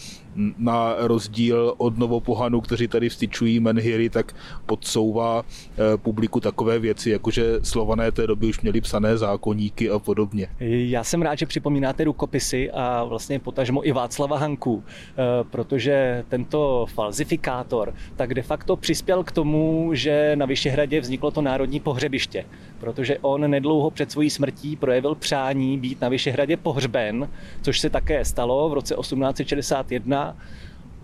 na 0.59 0.95
rozdíl 0.99 1.75
od 1.77 1.99
Novopohanu, 1.99 2.61
kteří 2.61 2.89
tady 2.89 3.09
vstyčují 3.09 3.61
menhiry, 3.61 4.11
tak 4.11 4.35
podsouvá 4.67 5.43
eh, 5.43 5.97
publiku 5.97 6.41
takové 6.41 6.79
věci, 6.79 7.11
jakože 7.11 7.61
slované 7.63 8.13
té 8.13 8.27
doby 8.27 8.47
už 8.47 8.61
měli 8.61 8.81
psané 8.81 9.17
zákoníky 9.17 9.91
a 9.91 9.99
podobně. 9.99 10.49
Já 10.61 11.05
jsem 11.05 11.23
rád, 11.23 11.39
že 11.39 11.47
připomínáte 11.47 12.05
rukopisy 12.05 12.71
a 12.71 13.05
vlastně 13.05 13.39
potažmo 13.39 13.87
i 13.87 13.93
Václava 13.93 14.39
Hanku, 14.39 14.85
eh, 14.87 15.23
protože 15.51 16.25
tento 16.29 16.87
falzifikátor 16.95 17.95
tak 18.17 18.35
de 18.35 18.43
facto 18.43 18.77
přispěl 18.77 19.25
k 19.25 19.33
tomu, 19.33 19.91
že 19.95 20.37
na 20.37 20.47
Vyšehradě 20.47 21.01
vzniklo 21.01 21.31
to 21.31 21.43
národní 21.43 21.81
pohřebiště, 21.81 22.45
protože 22.81 23.19
on 23.19 23.51
nedlouho 23.51 23.91
před 23.91 24.11
svojí 24.11 24.31
smrtí 24.31 24.77
projevil 24.77 25.15
přání 25.15 25.79
být 25.79 26.01
na 26.01 26.09
Vyšehradě 26.09 26.57
pohřben, 26.57 27.29
což 27.63 27.81
se 27.81 27.91
také 27.91 28.25
stalo 28.25 28.69
v 28.69 28.73
roce 28.73 28.95
1861 28.95 30.37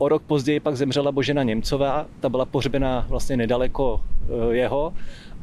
O 0.03 0.09
rok 0.09 0.23
později 0.23 0.61
pak 0.61 0.77
zemřela 0.77 1.13
Božena 1.13 1.43
Němcová, 1.43 2.07
ta 2.21 2.29
byla 2.29 2.45
pohřbena 2.45 3.07
vlastně 3.09 3.37
nedaleko 3.37 4.01
eh, 4.01 4.55
jeho. 4.55 4.93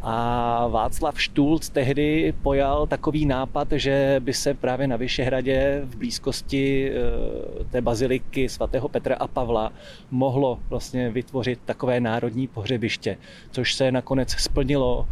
A 0.02 0.68
Václav 0.68 1.22
Štulc 1.22 1.70
tehdy 1.70 2.34
pojal 2.42 2.88
takový 2.88 3.26
nápad, 3.26 3.68
že 3.72 4.16
by 4.20 4.34
se 4.34 4.54
právě 4.54 4.88
na 4.88 4.96
Vyšehradě 4.96 5.82
v 5.84 5.96
blízkosti 5.96 6.92
eh, 6.92 7.64
té 7.64 7.82
baziliky 7.82 8.50
svatého 8.50 8.90
Petra 8.90 9.16
a 9.16 9.28
Pavla 9.28 9.72
mohlo 10.12 10.60
vlastně 10.70 11.10
vytvořit 11.10 11.60
takové 11.66 12.00
národní 12.00 12.48
pohřebiště, 12.48 13.18
což 13.52 13.74
se 13.74 13.92
nakonec 13.92 14.32
splnilo 14.32 15.08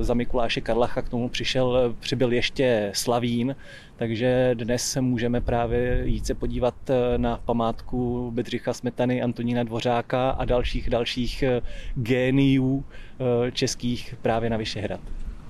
za 0.00 0.14
Mikuláše 0.14 0.60
Karlacha 0.60 1.02
k 1.02 1.08
tomu 1.08 1.28
přišel, 1.28 1.94
přibyl 2.00 2.32
ještě 2.32 2.90
Slavín, 2.94 3.56
takže 3.96 4.50
dnes 4.54 4.82
se 4.82 5.00
můžeme 5.00 5.40
právě 5.40 6.02
jít 6.04 6.26
se 6.26 6.34
podívat 6.34 6.74
eh, 6.90 7.18
na 7.18 7.40
památku 7.44 8.30
Bedřicha 8.34 8.72
Smetany, 8.72 9.22
Antonína 9.22 9.62
Dvořáka 9.62 10.30
a 10.30 10.44
dalších 10.44 10.90
dalších 10.90 11.42
eh, 11.42 11.62
géniů 11.94 12.84
českých 13.52 14.14
právě 14.22 14.50
na 14.50 14.56
Vyšehrad. 14.56 15.00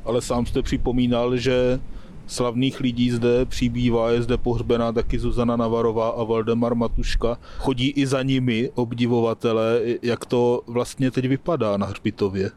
Ale 0.05 0.23
sám 0.23 0.47
jste 0.47 0.63
připomínal, 0.63 1.37
že 1.37 1.81
slavných 2.27 2.81
lidí 2.81 3.11
zde 3.11 3.45
přibývá, 3.45 4.11
je 4.11 4.23
zde 4.23 4.37
pohřbená 4.37 4.93
taky 4.93 5.19
Zuzana 5.19 5.57
Navarová 5.57 6.09
a 6.09 6.25
Valdemar 6.25 6.75
Matuška. 6.75 7.39
Chodí 7.59 7.91
i 7.91 8.07
za 8.07 8.23
nimi 8.23 8.71
obdivovatele, 8.75 9.81
jak 10.03 10.27
to 10.27 10.63
vlastně 10.67 11.11
teď 11.11 11.29
vypadá 11.29 11.77
na 11.77 11.87
hřbitově. 11.87 12.51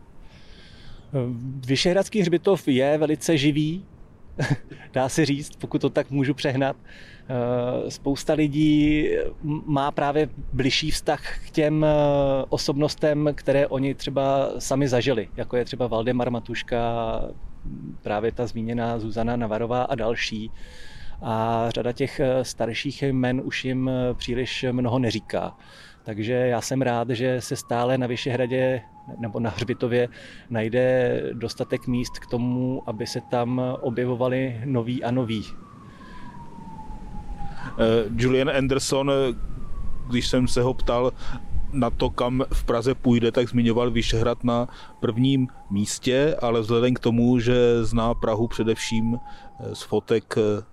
Vyšehradský 1.68 2.22
hřbitov 2.22 2.68
je 2.68 2.98
velice 2.98 3.38
živý, 3.38 3.86
dá 4.94 5.10
se 5.10 5.26
říct, 5.26 5.56
pokud 5.56 5.82
to 5.82 5.90
tak 5.90 6.12
můžu 6.12 6.34
přehnat. 6.34 6.76
Eh, 7.32 7.92
spousta 7.92 8.34
lidí 8.34 9.08
má 9.66 9.92
právě 9.92 10.30
bližší 10.54 10.92
vztah 10.92 11.22
k 11.48 11.50
těm 11.52 11.86
eh, 11.86 11.90
osobnostem, 12.50 13.30
které 13.36 13.68
oni 13.68 13.94
třeba 13.94 14.50
sami 14.60 14.88
zažili, 14.88 15.30
jako 15.38 15.58
je 15.58 15.66
třeba 15.66 15.88
Valdemar 15.88 16.32
Matuška, 16.32 17.22
právě 18.02 18.32
ta 18.32 18.48
zmíněná 18.48 19.00
Zuzana 19.00 19.36
Navarová 19.36 19.84
a 19.84 19.96
další. 19.96 20.52
A 21.22 21.66
řada 21.70 21.92
těch 21.92 22.20
eh, 22.20 22.46
starších 22.46 23.02
jmen 23.02 23.42
už 23.44 23.66
jim 23.66 23.92
příliš 24.14 24.66
mnoho 24.72 25.00
neříká. 25.00 25.58
Takže 26.10 26.34
já 26.34 26.62
jsem 26.62 26.82
rád, 26.82 27.10
že 27.10 27.42
se 27.42 27.56
stále 27.56 27.98
na 27.98 28.08
Vyšehradě 28.08 28.82
nebo 29.18 29.40
na 29.40 29.50
Hřbitově 29.50 30.10
najde 30.50 31.22
dostatek 31.34 31.88
míst 31.88 32.20
k 32.20 32.26
tomu, 32.26 32.84
aby 32.86 33.08
se 33.08 33.22
tam 33.22 33.62
objevovali 33.82 34.62
noví 34.66 35.04
a 35.04 35.12
noví. 35.12 35.46
Uh, 35.46 35.56
Julian 38.16 38.50
Anderson, 38.50 39.12
když 40.10 40.28
jsem 40.28 40.48
se 40.48 40.62
ho 40.62 40.74
ptal 40.74 41.12
na 41.74 41.90
to, 41.90 42.10
kam 42.10 42.44
v 42.54 42.64
Praze 42.64 42.96
půjde, 42.96 43.32
tak 43.32 43.50
zmiňoval 43.50 43.92
Vyšehrad 43.92 44.44
na 44.44 44.68
prvním 45.00 45.48
místě, 45.70 46.36
ale 46.42 46.62
vzhledem 46.62 46.94
k 46.94 47.00
tomu, 47.00 47.40
že 47.40 47.86
zná 47.86 48.14
Prahu 48.14 48.48
především 48.48 49.20
eh, 49.20 49.76
z 49.76 49.82
fotek 49.82 50.36
eh, 50.38 50.64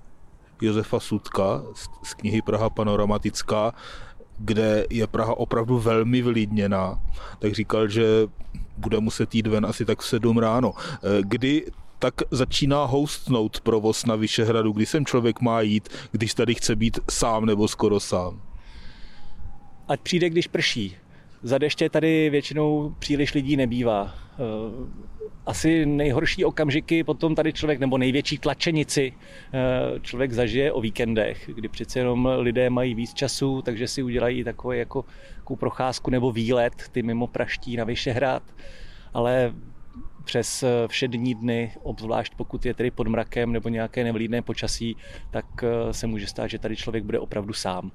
Josefa 0.61 1.01
Sudka 1.01 1.63
z 2.03 2.15
knihy 2.15 2.43
Praha 2.43 2.71
panoramatická, 2.71 3.75
kde 4.39 4.87
je 4.91 5.07
Praha 5.07 5.39
opravdu 5.39 5.79
velmi 5.79 6.23
vylidněná, 6.23 7.03
tak 7.39 7.55
říkal, 7.55 7.89
že 7.89 8.05
bude 8.77 9.01
muset 9.01 9.35
jít 9.35 9.47
ven 9.47 9.67
asi 9.67 9.85
tak 9.85 10.01
v 10.01 10.07
7 10.07 10.39
ráno. 10.39 10.73
Eh, 10.77 10.99
kdy 11.21 11.67
tak 11.99 12.15
začíná 12.31 12.85
hostnout 12.85 13.61
provoz 13.61 14.07
na 14.07 14.17
Vyšehradu, 14.17 14.73
kdy 14.73 14.87
sem 14.87 15.07
člověk 15.07 15.41
má 15.41 15.61
jít, 15.61 15.89
když 16.13 16.35
tady 16.35 16.55
chce 16.55 16.77
být 16.77 16.99
sám 17.11 17.47
nebo 17.47 17.69
skoro 17.69 18.01
sám? 18.01 18.43
Ať 19.89 20.01
přijde, 20.01 20.31
když 20.31 20.47
prší. 20.47 20.97
Za 21.43 21.59
deště 21.59 21.91
tady 21.91 22.31
většinou 22.31 22.95
příliš 22.99 23.35
lidí 23.35 23.57
nebývá. 23.57 24.15
Eh, 25.27 25.31
asi 25.47 25.87
nejhorší 25.87 26.45
okamžiky 26.45 27.05
potom 27.05 27.35
tady 27.35 27.53
člověk, 27.53 27.81
nebo 27.81 27.99
největší 27.99 28.39
tlačenici 28.39 29.13
eh, 29.13 30.01
člověk 30.01 30.33
zažije 30.33 30.73
o 30.73 30.81
víkendech, 30.81 31.51
kdy 31.55 31.69
přece 31.69 31.99
jenom 31.99 32.29
lidé 32.39 32.71
mají 32.71 32.95
víc 32.95 33.15
času, 33.15 33.63
takže 33.63 33.89
si 33.89 34.03
udělají 34.03 34.45
takovou 34.45 34.73
jako, 34.73 35.05
takovou 35.37 35.57
procházku 35.57 36.11
nebo 36.11 36.33
výlet, 36.33 36.73
ty 36.93 37.03
mimo 37.03 37.27
Praští 37.27 37.77
na 37.77 37.85
Vyšehrad, 37.85 38.43
ale 39.15 39.55
přes 40.25 40.63
eh, 40.63 40.69
všední 40.89 41.35
dny, 41.35 41.73
obzvlášť 41.83 42.35
pokud 42.37 42.67
je 42.67 42.75
tedy 42.75 42.91
pod 42.91 43.09
mrakem 43.09 43.53
nebo 43.53 43.69
nějaké 43.69 44.05
nevlídné 44.05 44.43
počasí, 44.43 44.97
tak 45.31 45.45
se 45.91 46.07
může 46.07 46.27
stát, 46.27 46.47
že 46.47 46.59
tady 46.59 46.77
člověk 46.77 47.05
bude 47.05 47.19
opravdu 47.19 47.53
sám. 47.53 47.91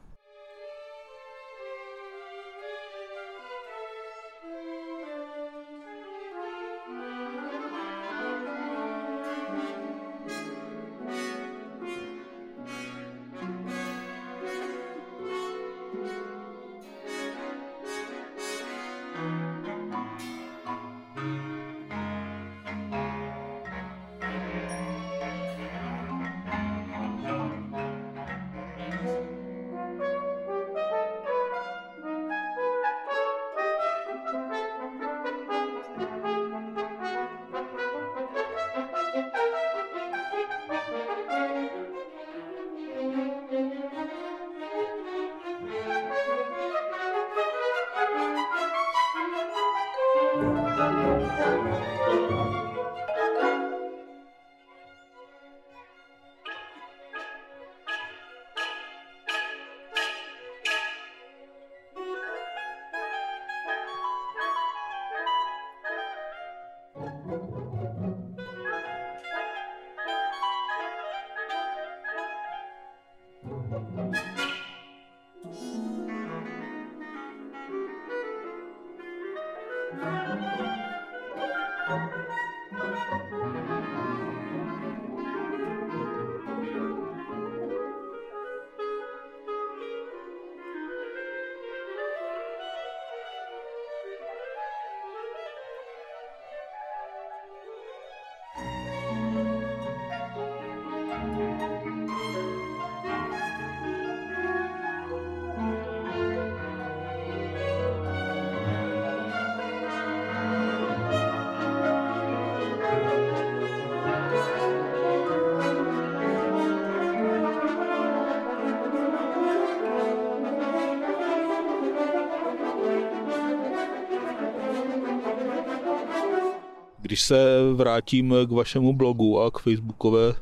Když 127.12 127.21
se 127.21 127.60
vrátím 127.74 128.36
k 128.45 128.52
vašemu 128.52 128.93
blogu 128.93 129.41
a 129.41 129.52
k 129.52 129.60
facebookové 129.60 130.34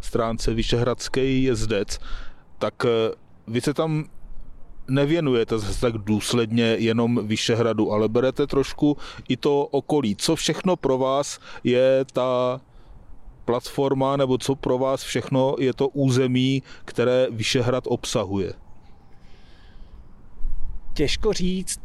stránce 0.00 0.54
Vyšehradský 0.54 1.42
jezdec, 1.42 1.98
tak 2.58 2.74
eh, 2.84 3.14
vy 3.46 3.60
se 3.60 3.74
tam 3.74 4.04
nevěnujete 4.88 5.58
zase 5.58 5.80
tak 5.80 5.98
důsledně 5.98 6.64
jenom 6.64 7.26
Vyšehradu, 7.26 7.92
ale 7.92 8.08
berete 8.08 8.46
trošku 8.46 8.96
i 9.28 9.36
to 9.36 9.66
okolí. 9.66 10.16
Co 10.16 10.36
všechno 10.36 10.76
pro 10.76 10.98
vás 10.98 11.38
je 11.64 12.04
ta 12.12 12.60
platforma, 13.44 14.16
nebo 14.16 14.38
co 14.38 14.54
pro 14.54 14.78
vás 14.78 15.02
všechno 15.02 15.56
je 15.58 15.74
to 15.74 15.88
území, 15.88 16.62
které 16.84 17.26
Vyšehrad 17.30 17.84
obsahuje? 17.86 18.52
Těžko 20.94 21.32
říct, 21.32 21.80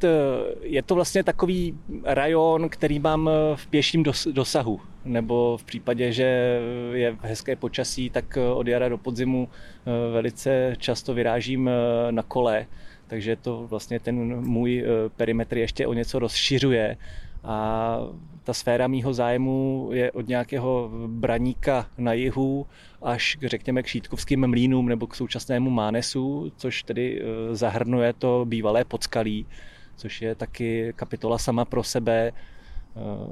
je 0.62 0.82
to 0.82 0.96
vlastně 0.96 1.24
takový 1.24 1.78
rajon, 2.04 2.70
který 2.70 3.00
mám 3.00 3.30
v 3.56 3.68
pěším 3.68 4.04
dosahu, 4.32 4.82
nebo 5.06 5.58
v 5.58 5.64
případě, 5.64 6.12
že 6.12 6.60
je 6.94 7.18
hezké 7.22 7.56
počasí, 7.56 8.10
tak 8.10 8.38
od 8.54 8.68
jara 8.68 8.90
do 8.90 8.98
podzimu 8.98 9.50
velice 10.14 10.74
často 10.78 11.14
vyrážím 11.14 11.70
na 12.12 12.24
kole, 12.24 12.66
takže 13.08 13.36
to 13.36 13.68
vlastně 13.68 14.00
ten 14.00 14.42
můj 14.42 14.86
perimetr 15.16 15.58
ještě 15.58 15.88
o 15.88 15.94
něco 15.94 16.20
rozšiřuje. 16.20 16.98
A 17.44 17.98
ta 18.44 18.54
sféra 18.54 18.88
mýho 18.88 19.14
zájmu 19.14 19.90
je 19.94 20.12
od 20.12 20.28
nějakého 20.28 20.92
braníka 21.08 21.88
na 21.98 22.14
jihu 22.14 22.68
až 23.02 23.36
k, 23.36 23.48
řekněme, 23.48 23.84
k 23.84 23.88
šítkovským 23.88 24.48
mlínům 24.48 24.90
nebo 24.90 25.08
k 25.08 25.16
současnému 25.16 25.70
Mánesu, 25.70 26.52
což 26.58 26.84
tedy 26.84 27.22
e, 27.22 27.56
zahrnuje 27.56 28.14
to 28.14 28.46
bývalé 28.46 28.86
podskalí, 28.86 29.46
což 29.96 30.22
je 30.22 30.36
taky 30.36 30.94
kapitola 30.96 31.38
sama 31.38 31.66
pro 31.66 31.84
sebe, 31.84 32.28
e, 32.28 32.32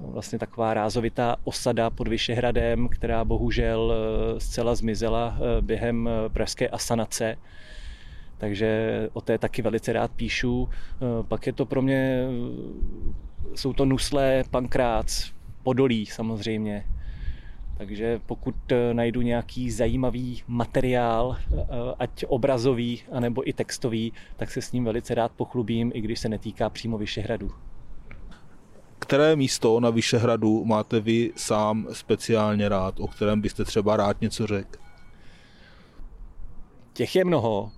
vlastně 0.02 0.40
taková 0.40 0.74
rázovitá 0.74 1.36
osada 1.44 1.90
pod 1.90 2.08
Vyšehradem, 2.08 2.88
která 2.88 3.26
bohužel 3.26 3.94
e, 3.94 4.40
zcela 4.40 4.76
zmizela 4.76 5.38
během 5.62 6.10
pražské 6.34 6.70
asanace 6.70 7.38
takže 8.38 9.10
o 9.14 9.22
té 9.22 9.38
taky 9.38 9.62
velice 9.62 9.94
rád 9.94 10.12
píšu. 10.12 10.70
Pak 11.28 11.48
je 11.48 11.54
to 11.54 11.66
pro 11.66 11.82
mě 11.82 12.28
jsou 13.56 13.74
to 13.74 13.86
nuslé, 13.86 14.44
pankrác, 14.52 15.32
podolí 15.64 16.06
samozřejmě. 16.06 16.86
Takže 17.78 18.20
pokud 18.26 18.56
eh, 18.72 18.94
najdu 18.94 19.22
nějaký 19.22 19.72
zajímavý 19.72 20.44
materiál, 20.48 21.38
eh, 21.38 21.66
ať 22.00 22.26
obrazový, 22.28 23.02
anebo 23.12 23.50
i 23.50 23.54
textový, 23.54 24.14
tak 24.38 24.52
se 24.52 24.62
s 24.62 24.72
ním 24.72 24.86
velice 24.86 25.16
rád 25.16 25.32
pochlubím, 25.32 25.92
i 25.94 26.02
když 26.02 26.20
se 26.20 26.30
netýká 26.30 26.70
přímo 26.70 26.98
Vyšehradu. 26.98 27.52
Které 29.00 29.36
místo 29.36 29.80
na 29.80 29.90
Vyšehradu 29.90 30.66
máte 30.66 31.00
vy 31.00 31.32
sám 31.36 31.88
speciálně 31.92 32.70
rád, 32.70 33.00
o 33.00 33.08
kterém 33.08 33.42
byste 33.42 33.66
třeba 33.66 33.98
rád 33.98 34.22
něco 34.22 34.48
řekl? 34.48 34.80
Těch 36.94 37.16
je 37.16 37.26
mnoho. 37.26 37.72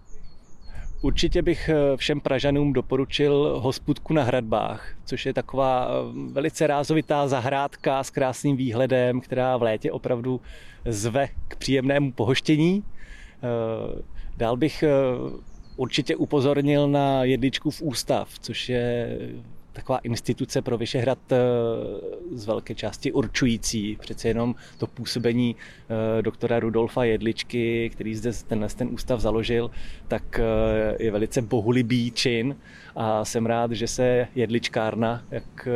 Určitě 1.04 1.42
bych 1.42 1.70
eh, 1.70 1.98
všem 1.98 2.20
Pražanům 2.20 2.74
doporučil 2.74 3.60
hospudku 3.60 4.14
na 4.14 4.24
hradbách, 4.24 4.96
což 5.06 5.26
je 5.26 5.34
taková 5.34 5.88
eh, 5.88 5.92
velice 6.32 6.68
rázovitá 6.68 7.28
zahrádka 7.28 8.04
s 8.04 8.10
krásným 8.10 8.58
výhledem, 8.58 9.22
která 9.22 9.58
v 9.58 9.62
létě 9.62 9.92
opravdu 9.92 10.42
zve 10.86 11.28
k 11.48 11.56
příjemnému 11.56 12.12
pohoštění. 12.12 12.84
Eh, 12.84 14.02
dál 14.38 14.58
bych 14.58 14.84
určitě 15.76 16.16
upozornil 16.16 16.88
na 16.88 17.24
jedličku 17.24 17.72
v 17.72 17.82
ústav, 17.82 18.40
což 18.40 18.70
je 18.70 19.18
taková 19.74 19.98
instituce 19.98 20.62
pro 20.62 20.78
Vyšehrad 20.78 21.32
eh, 21.32 21.38
z 22.32 22.46
velké 22.46 22.76
části 22.76 23.12
určující. 23.12 23.98
Přece 24.00 24.28
jenom 24.28 24.56
to 24.78 24.88
působení 24.88 25.56
eh, 25.56 26.22
doktora 26.22 26.60
Rudolfa 26.60 27.04
Jedličky, 27.04 27.90
který 27.90 28.16
zde 28.16 28.32
tenhle 28.48 28.68
ten 28.70 28.88
ústav 28.92 29.20
založil, 29.20 29.72
tak 30.08 30.40
eh, 30.40 31.04
je 31.04 31.12
velice 31.12 31.42
bohulibý 31.42 32.12
čin 32.12 32.56
a 32.96 33.26
jsem 33.26 33.46
rád, 33.46 33.72
že 33.72 33.88
se 33.88 34.28
jedličkárna, 34.36 35.24
jak 35.32 35.68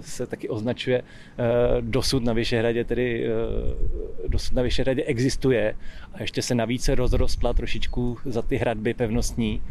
se 0.00 0.26
taky 0.26 0.48
označuje, 0.48 1.02
dosud 1.80 2.24
na 2.24 2.32
Vyšehradě, 2.32 2.84
tedy 2.84 3.26
dosud 4.28 4.54
na 4.54 4.62
Vyšehradě 4.62 5.04
existuje 5.04 5.76
a 6.12 6.20
ještě 6.20 6.42
se 6.42 6.54
navíc 6.54 6.88
rozrostla 6.88 7.52
trošičku 7.52 8.18
za 8.24 8.42
ty 8.42 8.56
hradby 8.56 8.94
pevnostní 8.94 9.62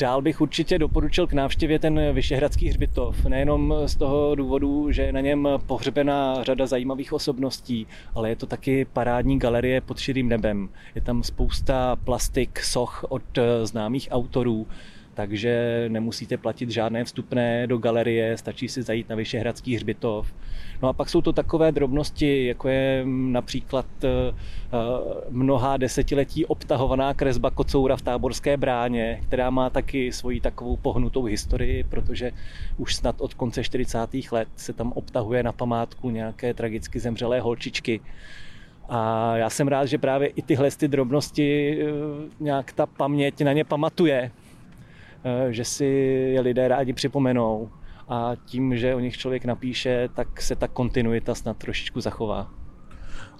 Dál 0.00 0.22
bych 0.22 0.40
určitě 0.40 0.78
doporučil 0.78 1.26
k 1.26 1.32
návštěvě 1.32 1.78
ten 1.78 2.12
Vyšehradský 2.12 2.68
hřbitov. 2.68 3.24
Nejenom 3.24 3.74
z 3.86 3.96
toho 3.96 4.34
důvodu, 4.34 4.92
že 4.92 5.02
je 5.02 5.12
na 5.12 5.20
něm 5.20 5.48
pohřbená 5.66 6.44
řada 6.44 6.66
zajímavých 6.66 7.12
osobností, 7.12 7.86
ale 8.14 8.28
je 8.28 8.36
to 8.36 8.46
taky 8.46 8.84
parádní 8.84 9.38
galerie 9.38 9.80
pod 9.80 9.98
širým 9.98 10.28
nebem. 10.28 10.68
Je 10.94 11.00
tam 11.00 11.22
spousta 11.22 11.96
plastik, 11.96 12.60
soch 12.60 13.04
od 13.08 13.22
známých 13.64 14.08
autorů 14.10 14.66
takže 15.14 15.84
nemusíte 15.88 16.36
platit 16.36 16.70
žádné 16.70 17.04
vstupné 17.04 17.66
do 17.66 17.78
galerie, 17.78 18.36
stačí 18.36 18.68
si 18.68 18.82
zajít 18.82 19.08
na 19.08 19.16
Vyšehradský 19.16 19.76
hřbitov. 19.76 20.34
No 20.82 20.88
a 20.88 20.92
pak 20.92 21.08
jsou 21.08 21.20
to 21.20 21.32
takové 21.32 21.72
drobnosti, 21.72 22.46
jako 22.46 22.68
je 22.68 23.04
například 23.06 23.86
eh, 24.04 24.08
eh, 24.08 24.76
mnohá 25.30 25.76
desetiletí 25.76 26.46
obtahovaná 26.46 27.14
kresba 27.14 27.50
kocoura 27.50 27.96
v 27.96 28.02
táborské 28.02 28.56
bráně, 28.56 29.20
která 29.22 29.50
má 29.50 29.70
taky 29.70 30.12
svoji 30.12 30.40
takovou 30.40 30.76
pohnutou 30.76 31.22
historii, 31.24 31.84
protože 31.84 32.32
už 32.76 32.94
snad 32.96 33.20
od 33.20 33.34
konce 33.34 33.64
40. 33.64 33.98
let 34.32 34.48
se 34.56 34.72
tam 34.72 34.92
obtahuje 34.92 35.42
na 35.42 35.52
památku 35.52 36.10
nějaké 36.10 36.54
tragicky 36.54 37.00
zemřelé 37.00 37.40
holčičky. 37.40 38.00
A 38.88 39.36
já 39.36 39.50
jsem 39.50 39.68
rád, 39.68 39.86
že 39.86 39.98
právě 39.98 40.28
i 40.28 40.42
tyhle 40.42 40.70
ty 40.70 40.88
drobnosti 40.88 41.78
eh, 41.82 41.86
nějak 42.40 42.72
ta 42.72 42.86
paměť 42.86 43.42
na 43.42 43.52
ně 43.52 43.64
pamatuje 43.64 44.30
že 45.50 45.64
si 45.64 45.84
je 46.34 46.40
lidé 46.40 46.68
rádi 46.68 46.92
připomenou 46.92 47.70
a 48.10 48.32
tím, 48.44 48.76
že 48.76 48.94
o 48.94 49.00
nich 49.00 49.16
člověk 49.18 49.44
napíše, 49.44 50.08
tak 50.14 50.42
se 50.42 50.56
ta 50.56 50.68
kontinuita 50.68 51.34
snad 51.34 51.56
trošičku 51.56 52.00
zachová. 52.00 52.50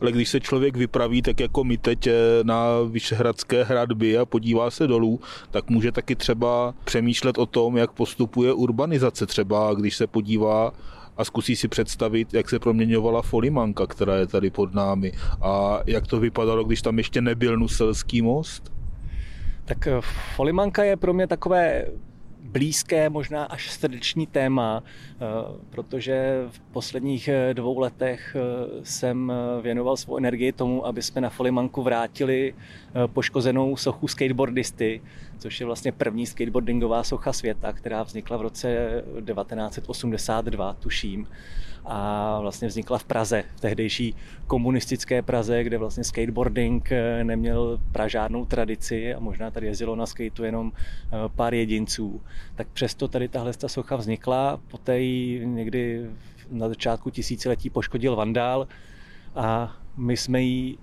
Ale 0.01 0.13
když 0.13 0.29
se 0.29 0.41
člověk 0.41 0.77
vypraví, 0.77 1.23
tak 1.23 1.41
jako 1.41 1.65
my 1.65 1.79
teď 1.79 2.07
eh, 2.07 2.15
na 2.43 2.65
Vyšehradské 2.91 3.65
hradby 3.65 4.19
a 4.19 4.27
podívá 4.27 4.71
se 4.71 4.87
dolů, 4.87 5.21
tak 5.51 5.71
může 5.71 5.93
taky 5.93 6.17
třeba 6.17 6.75
přemýšlet 6.85 7.39
o 7.39 7.47
tom, 7.47 7.77
jak 7.77 7.93
postupuje 7.93 8.53
urbanizace. 8.53 9.27
Třeba 9.27 9.75
když 9.75 9.97
se 9.97 10.07
podívá 10.07 10.73
a 11.17 11.25
zkusí 11.25 11.57
si 11.57 11.69
představit, 11.69 12.35
jak 12.35 12.51
se 12.51 12.59
proměňovala 12.59 13.23
Folimanka, 13.23 13.87
která 13.87 14.17
je 14.17 14.27
tady 14.27 14.51
pod 14.51 14.75
námi 14.75 15.13
a 15.43 15.81
jak 15.87 16.07
to 16.07 16.21
vypadalo, 16.21 16.65
když 16.65 16.83
tam 16.83 16.99
ještě 16.99 17.21
nebyl 17.21 17.57
Nuselský 17.57 18.23
most. 18.23 18.73
Tak 19.65 19.87
eh, 19.87 20.01
Folimanka 20.37 20.85
je 20.85 20.97
pro 20.97 21.15
mě 21.15 21.27
takové 21.27 21.87
blízké, 22.43 23.11
možná 23.11 23.45
až 23.45 23.71
srdeční 23.71 24.27
téma, 24.27 24.83
eh, 24.83 25.17
protože 25.71 26.45
v 26.51 26.61
posledních 26.61 27.29
eh, 27.29 27.55
dvou 27.55 27.79
letech 27.79 28.37
jsem 28.83 29.33
věnoval 29.63 29.97
svou 29.97 30.17
energii 30.17 30.53
tomu, 30.53 30.87
aby 30.87 31.03
jsme 31.03 31.21
na 31.21 31.31
Folimanku 31.31 31.83
vrátili 31.83 32.55
poškozenou 33.07 33.77
sochu 33.77 34.09
skateboardisty, 34.09 35.03
což 35.39 35.61
je 35.61 35.67
vlastně 35.67 35.93
první 35.93 36.27
skateboardingová 36.27 37.05
socha 37.05 37.33
světa, 37.33 37.73
která 37.73 38.03
vznikla 38.03 38.37
v 38.37 38.43
roce 38.43 38.89
1982, 39.25 40.77
tuším 40.81 41.27
a 41.93 42.39
vlastně 42.41 42.69
vznikla 42.69 42.99
v 42.99 43.05
Praze, 43.05 43.45
v 43.57 43.61
tehdejší 43.61 44.15
komunistické 44.47 45.23
Praze, 45.23 45.65
kde 45.65 45.79
vlastně 45.79 46.05
skateboarding 46.05 46.93
eh, 46.93 47.25
neměl 47.25 47.81
pražádnou 47.93 48.45
tradici 48.45 49.15
a 49.15 49.21
možná 49.21 49.51
tady 49.51 49.67
jezdilo 49.67 49.97
na 49.97 50.07
skateu 50.07 50.45
jenom 50.45 50.73
eh, 50.75 51.17
pár 51.37 51.55
jedinců. 51.55 52.21
Tak 52.55 52.69
přesto 52.73 53.09
tady 53.09 53.29
tahle 53.29 53.53
socha 53.67 53.97
vznikla, 53.97 54.61
poté 54.71 55.01
ji 55.01 55.47
někdy 55.47 56.07
na 56.51 56.69
začátku 56.69 57.11
tisíciletí 57.11 57.71
poškodil 57.71 58.17
vandál 58.17 58.69
a 59.35 59.77
my 59.97 60.17
jsme 60.17 60.43
ji 60.43 60.79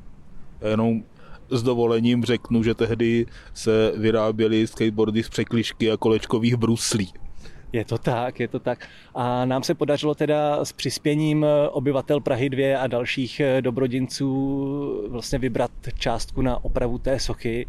jenom 0.69 1.03
s 1.49 1.63
dovolením 1.63 2.23
řeknu, 2.23 2.63
že 2.63 2.73
tehdy 2.73 3.25
se 3.53 3.93
vyráběly 3.97 4.67
skateboardy 4.67 5.23
z 5.23 5.29
překlišky 5.29 5.91
a 5.91 5.97
kolečkových 5.97 6.55
bruslí. 6.55 7.13
Je 7.73 7.85
to 7.85 7.97
tak, 7.97 8.39
je 8.39 8.47
to 8.47 8.59
tak. 8.59 8.87
A 9.15 9.45
nám 9.45 9.63
se 9.63 9.73
podařilo 9.73 10.15
teda 10.15 10.65
s 10.65 10.71
přispěním 10.71 11.45
obyvatel 11.71 12.19
Prahy 12.19 12.49
2 12.49 12.79
a 12.79 12.87
dalších 12.87 13.41
dobrodinců 13.61 15.07
vlastně 15.09 15.39
vybrat 15.39 15.71
částku 15.97 16.41
na 16.41 16.65
opravu 16.65 16.97
té 16.97 17.19
sochy 17.19 17.67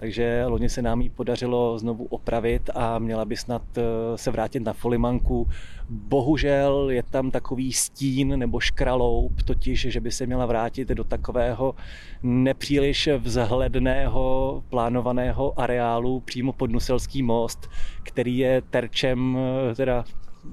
takže 0.00 0.44
loni 0.46 0.68
se 0.68 0.82
nám 0.82 1.00
ji 1.00 1.08
podařilo 1.08 1.78
znovu 1.78 2.04
opravit 2.04 2.70
a 2.74 2.98
měla 2.98 3.24
by 3.24 3.36
snad 3.36 3.62
eh, 3.78 3.82
se 4.16 4.30
vrátit 4.30 4.60
na 4.60 4.72
Folimanku. 4.72 5.48
Bohužel 5.88 6.90
je 6.90 7.02
tam 7.02 7.30
takový 7.30 7.72
stín 7.72 8.38
nebo 8.38 8.60
škraloup, 8.60 9.42
totiž, 9.42 9.80
že 9.80 10.00
by 10.00 10.12
se 10.12 10.26
měla 10.26 10.46
vrátit 10.46 10.88
do 10.88 11.04
takového 11.04 11.74
nepříliš 12.22 13.08
vzhledného 13.18 14.64
plánovaného 14.68 15.60
areálu 15.60 16.20
přímo 16.20 16.52
pod 16.52 16.70
Nuselský 16.70 17.22
most, 17.22 17.70
který 18.02 18.38
je 18.38 18.62
terčem, 18.70 19.38
eh, 19.70 19.74
teda, 19.74 20.04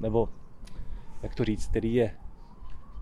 nebo 0.02 0.30
jak 1.24 1.36
to 1.36 1.46
říct, 1.46 1.68
který 1.68 1.94
je 1.94 2.12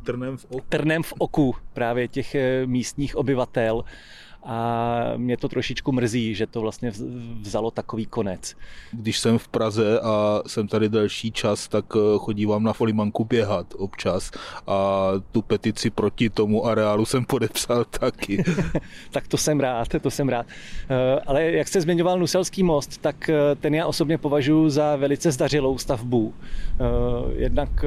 trnem 0.05 0.38
v 0.38 0.45
oku. 0.45 0.65
Trnem 0.69 1.03
v 1.03 1.13
oku 1.17 1.55
právě 1.73 2.08
těch 2.08 2.36
eh, 2.36 2.65
místních 2.65 3.15
obyvatel 3.15 3.84
a 4.45 5.13
mě 5.17 5.38
to 5.38 5.49
trošičku 5.49 5.91
mrzí, 5.91 6.36
že 6.36 6.47
to 6.47 6.62
vlastně 6.62 6.91
vzalo 7.41 7.71
takový 7.71 8.05
konec. 8.05 8.55
Když 8.91 9.19
jsem 9.19 9.38
v 9.38 9.47
Praze 9.47 9.99
a 9.99 10.41
jsem 10.47 10.67
tady 10.67 10.89
delší 10.89 11.31
čas, 11.31 11.67
tak 11.67 11.86
eh, 11.95 11.99
chodívám 12.17 12.63
na 12.63 12.73
Folimanku 12.73 13.25
běhat 13.25 13.73
občas 13.77 14.31
a 14.67 15.08
tu 15.31 15.41
petici 15.41 15.89
proti 15.89 16.29
tomu 16.29 16.65
areálu 16.65 17.05
jsem 17.05 17.25
podepsal 17.25 17.86
taky. 17.99 18.43
tak 19.12 19.27
to 19.27 19.38
jsem 19.38 19.60
rád, 19.60 19.88
to 20.01 20.12
jsem 20.12 20.29
rád. 20.29 20.45
Eh, 20.89 21.19
ale 21.27 21.43
jak 21.43 21.67
jste 21.67 21.81
zmiňoval 21.81 22.19
Nuselský 22.19 22.63
most, 22.63 22.97
tak 22.97 23.29
eh, 23.29 23.55
ten 23.55 23.75
já 23.75 23.86
osobně 23.86 24.17
považuji 24.17 24.69
za 24.69 24.95
velice 24.95 25.31
zdařilou 25.31 25.77
stavbu. 25.77 26.34
Jednak 27.36 27.86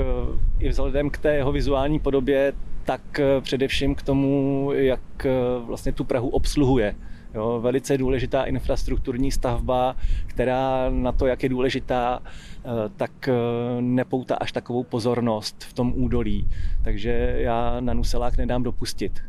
i 0.58 0.68
vzhledem 0.68 1.10
k 1.10 1.18
té 1.18 1.34
jeho 1.34 1.52
vizuální 1.52 1.98
podobě, 1.98 2.52
tak 2.88 3.20
především 3.40 3.94
k 3.94 4.02
tomu, 4.02 4.70
jak 4.74 5.26
vlastně 5.66 5.92
tu 5.92 6.04
Prahu 6.04 6.28
obsluhuje. 6.28 6.94
Jo, 7.34 7.60
velice 7.60 7.98
důležitá 7.98 8.44
infrastrukturní 8.44 9.32
stavba, 9.32 9.96
která 10.26 10.90
na 10.90 11.12
to, 11.12 11.26
jak 11.26 11.42
je 11.42 11.48
důležitá, 11.48 12.22
eh, 12.24 12.68
tak 12.96 13.28
eh, 13.28 13.32
nepoutá 13.80 14.34
až 14.34 14.52
takovou 14.52 14.84
pozornost 14.84 15.64
v 15.64 15.72
tom 15.72 15.92
údolí. 15.96 16.48
Takže 16.84 17.34
já 17.38 17.80
na 17.80 17.94
Nuselák 17.94 18.36
nedám 18.36 18.62
dopustit. 18.62 19.20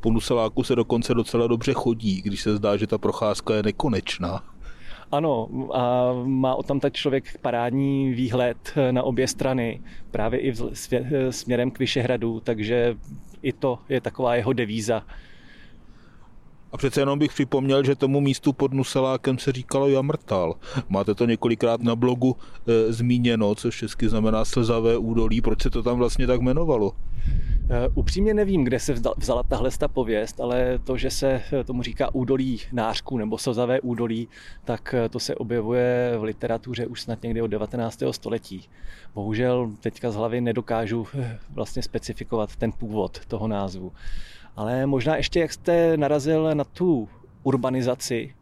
Po 0.00 0.10
Nuseláku 0.10 0.62
se 0.62 0.76
dokonce 0.76 1.14
docela 1.14 1.46
dobře 1.46 1.72
chodí, 1.72 2.22
když 2.22 2.42
se 2.42 2.56
zdá, 2.56 2.76
že 2.76 2.86
ta 2.86 2.98
procházka 2.98 3.54
je 3.54 3.62
nekonečná. 3.62 4.51
Ano, 5.12 5.48
a 5.72 6.12
má 6.24 6.54
o 6.54 6.62
tam 6.62 6.80
ta 6.80 6.90
člověk 6.90 7.38
parádní 7.38 8.14
výhled 8.14 8.74
na 8.90 9.02
obě 9.02 9.28
strany, 9.28 9.80
právě 10.10 10.40
i 10.40 10.54
směrem 11.30 11.70
k 11.70 11.78
Vyšehradu, 11.78 12.40
takže 12.40 12.96
i 13.42 13.52
to 13.52 13.78
je 13.88 14.00
taková 14.00 14.34
jeho 14.36 14.52
devíza. 14.52 15.06
A 16.72 16.76
přece 16.76 17.00
jenom 17.00 17.18
bych 17.18 17.32
připomněl, 17.32 17.84
že 17.84 17.94
tomu 17.94 18.20
místu 18.20 18.52
pod 18.52 18.72
Nuselákem 18.72 19.38
se 19.38 19.52
říkalo 19.52 19.88
Jamrtal. 19.88 20.54
Máte 20.88 21.14
to 21.14 21.26
několikrát 21.26 21.82
na 21.82 21.96
blogu 21.96 22.36
e, 22.66 22.92
zmíněno, 22.92 23.54
což 23.54 23.76
česky 23.76 24.08
znamená 24.08 24.44
slzavé 24.44 24.96
údolí. 24.96 25.40
Proč 25.40 25.62
se 25.62 25.70
to 25.70 25.82
tam 25.82 25.98
vlastně 25.98 26.26
tak 26.26 26.40
jmenovalo? 26.40 26.92
E, 27.70 27.88
upřímně 27.94 28.34
nevím, 28.34 28.64
kde 28.64 28.80
se 28.80 28.92
vzala 28.92 29.42
tahle 29.42 29.70
ta 29.78 29.88
pověst, 29.88 30.40
ale 30.40 30.78
to, 30.84 30.96
že 30.96 31.10
se 31.10 31.42
tomu 31.64 31.82
říká 31.82 32.14
údolí 32.14 32.60
nářku 32.72 33.18
nebo 33.18 33.38
slzavé 33.38 33.80
údolí, 33.80 34.28
tak 34.64 34.94
e, 34.94 35.08
to 35.08 35.20
se 35.20 35.34
objevuje 35.34 36.14
v 36.18 36.22
literatuře 36.22 36.86
už 36.86 37.00
snad 37.00 37.22
někdy 37.22 37.42
od 37.42 37.46
19. 37.46 38.02
století. 38.10 38.68
Bohužel 39.14 39.70
teďka 39.80 40.10
z 40.10 40.14
hlavy 40.14 40.40
nedokážu 40.40 41.06
e, 41.18 41.38
vlastně 41.50 41.82
specifikovat 41.82 42.56
ten 42.56 42.72
původ 42.72 43.26
toho 43.26 43.48
názvu. 43.48 43.92
Ale 44.56 44.86
možná 44.86 45.16
ještě, 45.16 45.40
jak 45.40 45.52
jste 45.52 45.96
narazil 45.96 46.54
na 46.54 46.64
tu 46.64 47.08
urbanizaci 47.42 48.34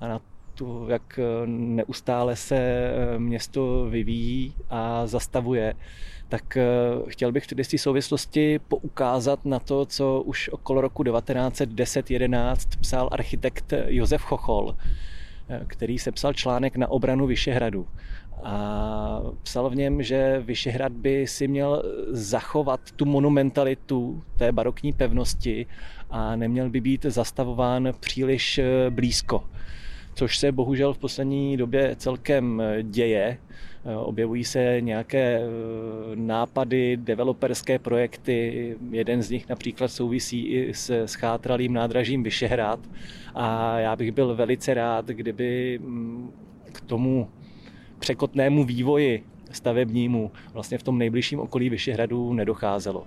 a 0.00 0.08
na 0.08 0.20
tu, 0.54 0.86
jak 0.88 1.20
neustále 1.46 2.36
se 2.36 2.56
eh, 2.56 3.18
město 3.18 3.86
vyvíjí 3.90 4.54
a 4.70 5.06
zastavuje, 5.06 5.74
tak 6.28 6.56
eh, 6.56 6.64
chtěl 7.08 7.32
bych 7.32 7.44
v 7.44 7.46
této 7.46 7.78
souvislosti 7.78 8.58
poukázat 8.58 9.44
na 9.44 9.58
to, 9.58 9.86
co 9.86 10.22
už 10.22 10.48
okolo 10.48 10.80
roku 10.80 11.02
1910-11 11.02 12.56
psal 12.80 13.08
architekt 13.12 13.72
Josef 13.86 14.22
Chochol, 14.22 14.76
eh, 15.48 15.62
který 15.66 15.98
sepsal 15.98 16.32
článek 16.32 16.76
na 16.76 16.88
obranu 16.88 17.26
Vyšehradu 17.26 17.86
a 18.42 19.22
psal 19.42 19.70
v 19.70 19.76
něm, 19.76 20.02
že 20.02 20.42
Vyšehrad 20.44 20.92
by 20.92 21.26
si 21.26 21.48
měl 21.48 21.82
zachovat 22.10 22.80
tu 22.96 23.04
monumentalitu 23.04 24.22
té 24.38 24.52
barokní 24.52 24.92
pevnosti 24.92 25.66
a 26.10 26.36
neměl 26.36 26.70
by 26.70 26.80
být 26.80 27.02
zastavován 27.02 27.94
příliš 28.00 28.58
eh, 28.58 28.90
blízko. 28.90 29.44
Což 30.14 30.38
se 30.38 30.52
bohužel 30.52 30.94
v 30.94 30.98
poslední 30.98 31.56
době 31.56 31.96
celkem 31.96 32.60
eh, 32.60 32.82
děje. 32.82 33.38
Eh, 33.84 33.96
objevují 33.96 34.44
se 34.44 34.76
nějaké 34.80 35.40
nápady, 36.14 36.96
developerské 36.96 37.78
projekty. 37.78 38.76
Jeden 38.90 39.22
z 39.22 39.30
nich 39.30 39.48
například 39.48 39.88
souvisí 39.88 40.46
i 40.46 40.74
s 40.74 41.06
schátralým 41.06 41.72
nádražím 41.72 42.22
Vyšehrad. 42.22 42.80
A 43.34 43.78
já 43.78 43.96
bych 43.96 44.12
byl 44.12 44.34
velice 44.34 44.74
rád, 44.74 45.06
kdyby 45.06 45.78
mm, 45.82 46.30
k 46.72 46.80
tomu 46.80 47.28
překotnému 47.98 48.64
vývoji 48.64 49.24
stavebnímu 49.50 50.30
vlastně 50.52 50.78
v 50.78 50.82
tom 50.82 50.98
nejbližším 50.98 51.40
okolí 51.40 51.70
Vyšehradu 51.70 52.32
nedocházelo. 52.32 53.06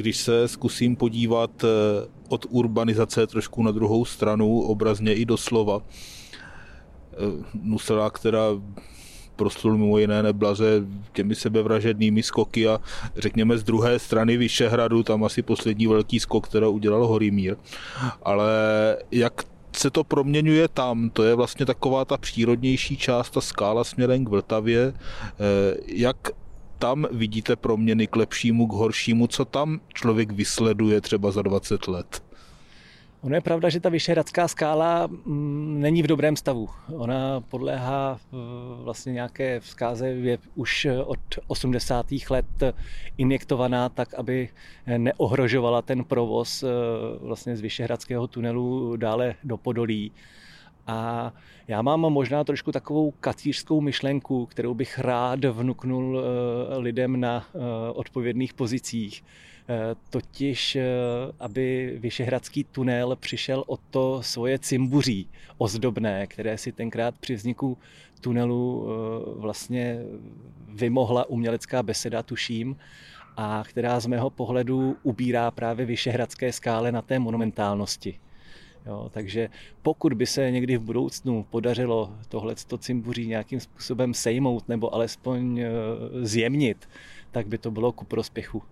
Když 0.00 0.16
se 0.16 0.48
zkusím 0.48 0.96
podívat 0.96 1.64
eh, 1.64 1.68
od 2.28 2.46
urbanizace 2.48 3.26
trošku 3.26 3.62
na 3.62 3.70
druhou 3.70 4.04
stranu, 4.04 4.60
obrazně 4.60 5.14
i 5.14 5.24
doslova, 5.24 5.82
eh, 5.82 7.16
Nusela, 7.62 8.10
která 8.10 8.44
proslul 9.36 9.78
mimo 9.78 9.98
jiné 9.98 10.22
neblaze 10.22 10.86
těmi 11.12 11.34
sebevražednými 11.34 12.22
skoky 12.22 12.68
a 12.68 12.80
řekněme 13.16 13.58
z 13.58 13.62
druhé 13.62 13.98
strany 13.98 14.36
Vyšehradu, 14.36 15.02
tam 15.02 15.24
asi 15.24 15.42
poslední 15.42 15.86
velký 15.86 16.20
skok, 16.20 16.48
který 16.48 16.66
udělal 16.66 17.06
Horimír. 17.06 17.56
Ale 18.22 18.48
jak 19.10 19.44
se 19.76 19.90
to 19.90 20.04
proměňuje 20.04 20.68
tam, 20.68 21.10
to 21.10 21.22
je 21.22 21.34
vlastně 21.34 21.66
taková 21.66 22.04
ta 22.04 22.16
přírodnější 22.16 22.96
část, 22.96 23.30
ta 23.30 23.40
skála 23.40 23.84
směrem 23.84 24.24
k 24.24 24.28
Vltavě. 24.28 24.92
Eh, 24.92 25.76
jak 25.86 26.16
tam 26.80 27.06
vidíte 27.10 27.56
proměny 27.56 28.06
k 28.06 28.16
lepšímu, 28.16 28.66
k 28.66 28.72
horšímu, 28.72 29.26
co 29.26 29.44
tam 29.44 29.80
člověk 29.94 30.32
vysleduje 30.32 31.00
třeba 31.00 31.30
za 31.30 31.42
20 31.42 31.88
let? 31.88 32.22
Ono 33.20 33.34
je 33.34 33.40
pravda, 33.40 33.68
že 33.68 33.80
ta 33.80 33.88
Vyšehradská 33.88 34.48
skála 34.48 35.06
mm, 35.06 35.80
není 35.80 36.02
v 36.02 36.06
dobrém 36.06 36.36
stavu. 36.36 36.68
Ona 36.88 37.40
podléhá 37.40 38.20
eh, 38.20 38.36
vlastně 38.84 39.12
nějaké 39.12 39.60
vzkáze, 39.60 40.08
je 40.08 40.38
už 40.54 40.86
od 41.04 41.18
80. 41.46 42.06
let 42.30 42.74
injektovaná 43.18 43.88
tak, 43.88 44.14
aby 44.14 44.48
neohrožovala 44.96 45.82
ten 45.82 46.04
provoz 46.04 46.62
eh, 46.62 46.66
vlastně 47.20 47.56
z 47.56 47.60
Vyšehradského 47.60 48.26
tunelu 48.26 48.96
dále 48.96 49.34
do 49.44 49.56
Podolí. 49.56 50.12
A 50.90 51.32
já 51.68 51.82
mám 51.82 52.00
možná 52.00 52.44
trošku 52.44 52.72
takovou 52.72 53.10
kacířskou 53.10 53.80
myšlenku, 53.80 54.46
kterou 54.46 54.74
bych 54.74 54.98
rád 54.98 55.44
vnuknul 55.44 56.20
eh, 56.20 56.78
lidem 56.78 57.20
na 57.20 57.46
odpovědných 57.94 58.54
pozicích 58.54 59.22
Eh, 59.70 59.94
totiž 60.10 60.76
eh, 60.76 60.84
aby 61.40 61.96
Vyšehradský 62.00 62.64
tunel 62.64 63.16
přišel 63.16 63.64
o 63.66 63.76
to 63.76 64.22
svoje 64.22 64.58
cimbuří 64.58 65.28
ozdobné, 65.58 66.26
které 66.26 66.58
si 66.58 66.72
tenkrát 66.72 67.14
při 67.20 67.34
vzniku 67.34 67.78
tunelu 68.20 68.86
eh, 68.86 69.40
vlastně 69.40 69.98
vymohla 70.68 71.28
umělecká 71.28 71.82
beseda, 71.82 72.22
tuším, 72.22 72.76
a 73.36 73.62
která 73.66 74.00
z 74.00 74.06
mého 74.06 74.30
pohledu 74.30 74.96
ubírá 75.02 75.50
právě 75.50 75.86
Vyšehradské 75.86 76.52
skále 76.52 76.92
na 76.92 77.02
té 77.02 77.18
monumentálnosti. 77.18 78.18
Jo, 78.86 79.08
takže 79.12 79.48
pokud 79.82 80.12
by 80.12 80.26
se 80.26 80.50
někdy 80.50 80.76
v 80.76 80.82
budoucnu 80.82 81.46
podařilo 81.50 82.12
tohle 82.28 82.54
cimbuří 82.78 83.26
nějakým 83.26 83.60
způsobem 83.60 84.14
sejmout 84.14 84.68
nebo 84.68 84.94
alespoň 84.94 85.64
zjemnit, 86.22 86.88
tak 87.30 87.46
by 87.46 87.58
to 87.58 87.70
bylo 87.70 87.92
ku 87.92 88.04
prospěchu 88.04 88.62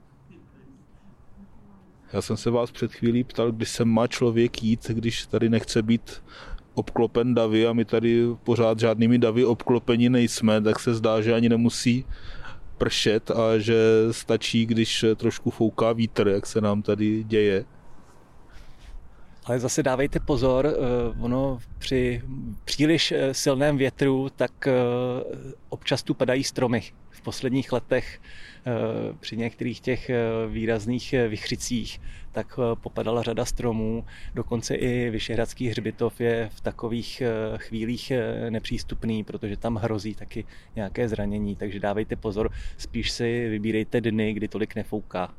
já 2.13 2.23
jsem 2.23 2.37
se 2.37 2.51
vás 2.51 2.71
před 2.71 2.93
chvílí 2.93 3.25
ptal, 3.25 3.53
kdy 3.53 3.67
se 3.67 3.85
má 3.85 4.07
člověk 4.07 4.63
jít, 4.63 4.87
když 4.89 5.27
tady 5.27 5.49
nechce 5.49 5.83
být 5.83 6.23
obklopen 6.75 7.35
davy 7.35 7.67
a 7.67 7.73
my 7.73 7.85
tady 7.85 8.27
pořád 8.45 8.79
žádnými 8.79 9.19
davy 9.19 9.45
obklopeni 9.45 10.09
nejsme, 10.09 10.61
tak 10.61 10.81
se 10.81 10.95
zdá, 10.95 11.21
že 11.21 11.35
ani 11.35 11.49
nemusí 11.49 12.05
pršet 12.79 13.31
a 13.31 13.59
že 13.59 13.77
stačí, 14.11 14.67
když 14.67 15.05
trošku 15.17 15.51
fouká 15.51 15.93
vítr, 15.93 16.29
jak 16.29 16.47
se 16.47 16.61
nám 16.61 16.83
tady 16.83 17.25
děje. 17.25 17.65
Ale 19.49 19.61
zase 19.61 19.83
dávejte 19.83 20.21
pozor, 20.21 20.67
eh, 20.67 20.75
ono 21.21 21.59
při 21.79 22.23
příliš 22.65 23.13
eh, 23.13 23.35
silném 23.35 23.77
větru, 23.77 24.29
tak 24.37 24.67
eh, 24.67 24.73
občas 25.69 26.03
tu 26.03 26.15
padají 26.15 26.45
stromy. 26.45 26.83
V 27.11 27.21
posledních 27.21 27.73
letech 27.73 28.21
při 29.21 29.37
některých 29.37 29.81
těch 29.81 30.11
výrazných 30.49 31.15
vychřicích 31.29 32.01
tak 32.33 32.59
popadala 32.75 33.23
řada 33.23 33.45
stromů. 33.45 34.05
Dokonce 34.35 34.75
i 34.75 35.11
Vyšehradský 35.11 35.69
hřbitov 35.69 36.21
je 36.21 36.51
v 36.53 36.61
takových 36.61 37.23
chvílích 37.57 38.13
nepřístupný, 38.51 39.25
protože 39.25 39.57
tam 39.57 39.77
hrozí 39.77 40.15
taky 40.15 40.45
nějaké 40.77 41.09
zranění. 41.09 41.57
Takže 41.57 41.81
dávejte 41.81 42.17
pozor, 42.17 42.51
spíš 42.77 43.11
si 43.11 43.49
vybírejte 43.49 44.01
dny, 44.01 44.33
kdy 44.33 44.49
tolik 44.49 44.75
nefouká. 44.75 45.35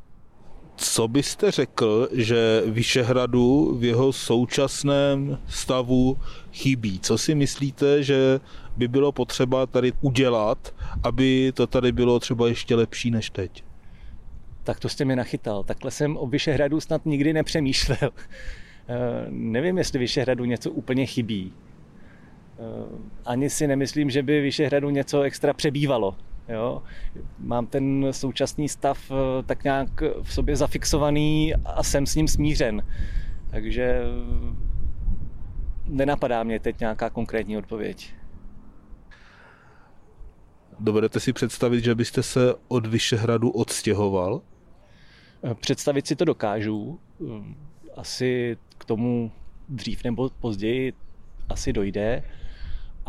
Co 0.82 1.08
byste 1.08 1.52
řekl, 1.52 2.10
že 2.12 2.64
Vyšehradu 2.66 3.76
v 3.80 3.84
jeho 3.84 4.14
současném 4.14 5.38
stavu 5.48 6.18
chybí? 6.54 7.00
Co 7.00 7.18
si 7.18 7.36
myslíte, 7.36 8.04
že 8.04 8.40
by 8.78 8.88
bylo 8.88 9.12
potřeba 9.12 9.66
tady 9.66 9.94
udělat, 10.02 10.76
aby 11.04 11.52
to 11.56 11.68
tady 11.68 11.92
bylo 11.92 12.20
třeba 12.20 12.48
ještě 12.48 12.76
lepší 12.76 13.12
než 13.12 13.30
teď? 13.30 13.64
Tak 14.64 14.80
to 14.80 14.90
jste 14.90 15.06
mi 15.06 15.16
nachytal. 15.16 15.64
Takhle 15.64 15.92
jsem 15.92 16.18
o 16.18 16.28
Vyšehradu 16.28 16.80
snad 16.80 17.06
nikdy 17.06 17.34
nepřemýšlel. 17.34 18.12
Eh, 18.92 19.26
nevím, 19.30 19.78
jestli 19.78 20.00
Vyšehradu 20.00 20.46
něco 20.46 20.72
úplně 20.72 21.06
chybí. 21.06 21.54
Eh, 22.60 22.64
ani 23.26 23.50
si 23.50 23.68
nemyslím, 23.68 24.10
že 24.10 24.24
by 24.24 24.42
Vyšehradu 24.42 24.90
něco 24.90 25.22
extra 25.22 25.54
přebývalo. 25.54 26.16
Jo? 26.50 26.84
Mám 27.40 27.68
ten 27.68 28.08
současný 28.12 28.70
stav 28.70 29.12
eh, 29.12 29.44
tak 29.44 29.64
nějak 29.64 30.02
v 30.22 30.34
sobě 30.34 30.56
zafixovaný 30.56 31.54
a 31.66 31.84
jsem 31.84 32.06
s 32.06 32.16
ním 32.16 32.28
smířen. 32.28 32.84
Takže 33.50 33.84
eh, 33.84 34.06
nenapadá 35.86 36.44
mě 36.44 36.60
teď 36.60 36.80
nějaká 36.80 37.10
konkrétní 37.10 37.58
odpověď. 37.58 38.14
Dovedete 40.80 41.20
si 41.20 41.34
představit, 41.34 41.84
že 41.84 41.96
byste 41.96 42.24
se 42.24 42.54
od 42.68 42.86
Vyšehradu 42.86 43.50
odstěhoval? 43.50 44.42
Eh, 45.44 45.56
představit 45.56 46.08
si 46.08 46.16
to 46.16 46.26
dokážu. 46.26 47.00
Asi 47.96 48.58
k 48.78 48.86
tomu 48.86 49.32
dřív 49.70 50.04
nebo 50.04 50.30
později 50.30 50.94
asi 51.50 51.74
dojde 51.74 52.24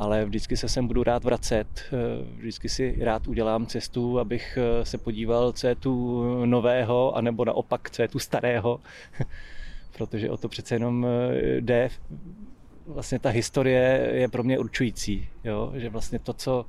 ale 0.01 0.25
vždycky 0.25 0.57
se 0.57 0.69
sem 0.69 0.87
budu 0.87 1.03
rád 1.03 1.25
vracet. 1.25 1.67
Eh, 1.87 2.25
vždycky 2.37 2.69
si 2.69 2.97
rád 3.01 3.27
udělám 3.27 3.67
cestu, 3.67 4.19
abych 4.19 4.59
eh, 4.61 4.85
se 4.85 4.99
podíval, 4.99 5.53
co 5.53 5.67
je 5.67 5.75
tu 5.75 6.23
nového, 6.47 7.17
anebo 7.17 7.45
naopak, 7.45 7.91
co 7.91 8.03
je 8.03 8.09
tu 8.09 8.19
starého, 8.19 8.81
protože 9.97 10.31
o 10.31 10.37
to 10.37 10.49
přece 10.49 10.75
jenom 10.75 11.07
eh, 11.07 11.61
jde. 11.61 11.89
Vlastně 12.87 13.19
ta 13.19 13.29
historie 13.29 14.11
je 14.13 14.29
pro 14.29 14.43
mě 14.43 14.59
určující, 14.59 15.29
jo? 15.45 15.73
že 15.75 15.89
vlastně 15.89 16.19
to, 16.19 16.33
co 16.33 16.67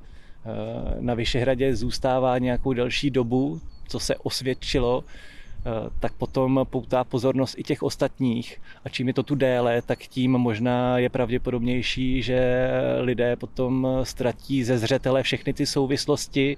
na 1.00 1.14
Vyšehradě 1.14 1.76
zůstává 1.76 2.38
nějakou 2.38 2.72
delší 2.72 3.10
dobu, 3.10 3.60
co 3.88 4.00
se 4.00 4.16
osvědčilo, 4.16 5.04
tak 6.00 6.12
potom 6.12 6.66
poutá 6.70 7.04
pozornost 7.04 7.54
i 7.58 7.62
těch 7.62 7.82
ostatních. 7.82 8.60
A 8.84 8.88
čím 8.88 9.08
je 9.08 9.14
to 9.14 9.22
tu 9.22 9.34
déle, 9.34 9.82
tak 9.82 9.98
tím 9.98 10.32
možná 10.32 10.98
je 10.98 11.08
pravděpodobnější, 11.08 12.22
že 12.22 12.70
lidé 13.00 13.36
potom 13.36 13.88
ztratí 14.02 14.64
ze 14.64 14.78
zřetele 14.78 15.22
všechny 15.22 15.52
ty 15.52 15.66
souvislosti 15.66 16.56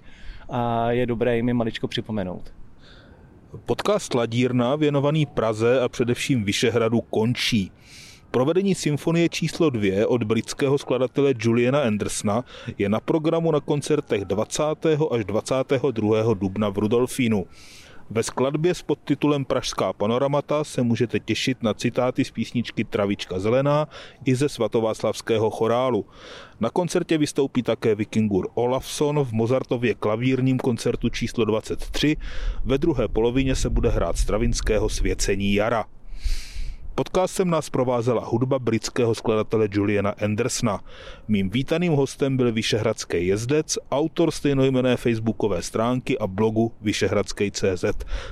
a 0.49 0.91
je 0.91 1.07
dobré 1.07 1.37
jim 1.37 1.49
je 1.49 1.55
maličko 1.55 1.89
připomenout. 1.89 2.53
Podcast 3.67 4.15
Ladírna 4.15 4.77
věnovaný 4.77 5.27
Praze 5.27 5.81
a 5.81 5.89
především 5.89 6.45
Vyšehradu 6.45 7.01
končí. 7.01 7.73
Provedení 8.31 8.75
symfonie 8.75 9.29
číslo 9.29 9.71
2 9.71 10.09
od 10.09 10.23
britského 10.23 10.79
skladatele 10.79 11.35
Juliana 11.39 11.83
Andersona 11.83 12.45
je 12.79 12.89
na 12.89 13.01
programu 13.01 13.51
na 13.51 13.61
koncertech 13.61 14.25
20. 14.25 14.63
až 15.11 15.25
22. 15.25 16.35
dubna 16.35 16.69
v 16.69 16.79
Rudolfínu. 16.79 17.47
Ve 18.11 18.23
skladbě 18.23 18.75
s 18.75 18.83
podtitulem 18.83 19.45
Pražská 19.45 19.93
panoramata 19.93 20.65
se 20.65 20.83
můžete 20.83 21.21
těšit 21.21 21.63
na 21.63 21.75
citáty 21.75 22.25
z 22.25 22.31
písničky 22.31 22.85
Travička 22.85 23.39
zelená 23.39 23.89
i 24.25 24.35
ze 24.35 24.49
svatováclavského 24.49 25.51
chorálu. 25.51 26.07
Na 26.61 26.71
koncertě 26.71 27.19
vystoupí 27.19 27.63
také 27.63 27.95
vikingur 27.95 28.49
Olafson 28.55 29.25
v 29.25 29.33
Mozartově 29.33 29.95
klavírním 29.95 30.59
koncertu 30.59 31.09
číslo 31.09 31.45
23. 31.45 32.17
Ve 32.65 32.79
druhé 32.79 33.09
polovině 33.09 33.55
se 33.55 33.71
bude 33.71 33.89
hrát 33.89 34.19
Stravinského 34.19 34.89
svěcení 34.89 35.55
jara. 35.55 35.85
Podcastem 36.95 37.51
nás 37.51 37.71
provázela 37.71 38.25
hudba 38.25 38.59
britského 38.59 39.15
skladatele 39.15 39.69
Juliana 39.73 40.11
Andersona. 40.11 40.81
Mým 41.29 41.51
vítaným 41.51 41.93
hostem 41.93 42.37
byl 42.37 42.53
Vyšehradský 42.53 43.27
jezdec, 43.27 43.79
autor 43.91 44.31
stejnojmené 44.31 44.97
facebookové 44.97 45.63
stránky 45.63 46.19
a 46.19 46.27
blogu 46.27 46.73
Vyšehradský.cz 46.81 47.85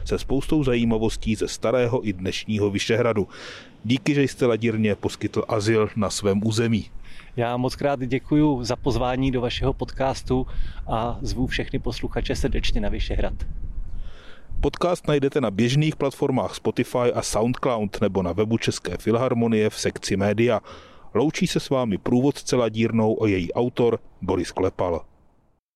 se 0.05 0.18
spoustou 0.18 0.64
zajímavostí 0.64 1.35
ze 1.35 1.48
starého 1.48 2.09
i 2.09 2.12
dnešního 2.12 2.70
Vyšehradu. 2.70 3.29
Díky, 3.85 4.14
že 4.14 4.22
jste 4.22 4.46
ladírně 4.46 4.94
poskytl 4.94 5.44
azyl 5.48 5.88
na 5.96 6.11
svém 6.11 6.46
území. 6.46 6.87
Já 7.37 7.57
moc 7.57 7.77
krát 7.77 8.01
děkuji 8.01 8.64
za 8.64 8.77
pozvání 8.77 9.31
do 9.31 9.40
vašeho 9.40 9.72
podcastu 9.72 10.46
a 10.87 11.18
zvu 11.22 11.46
všechny 11.46 11.79
posluchače 11.79 12.37
srdečně 12.37 12.81
na 12.81 12.88
Vyšehrad. 12.88 13.35
Podcast 14.62 15.09
najdete 15.09 15.40
na 15.40 15.51
běžných 15.51 15.96
platformách 15.96 16.55
Spotify 16.55 17.12
a 17.14 17.22
SoundCloud 17.22 18.01
nebo 18.01 18.22
na 18.22 18.33
webu 18.33 18.59
České 18.59 18.96
filharmonie 18.96 19.70
v 19.70 19.79
sekci 19.79 20.16
média. 20.16 20.61
Loučí 21.14 21.46
se 21.46 21.61
s 21.61 21.70
vámi 21.70 21.98
průvodce 21.98 22.57
ladírnou 22.57 23.22
a 23.22 23.27
její 23.27 23.53
autor 23.53 23.98
Boris 24.20 24.53
Klepal. 24.53 25.05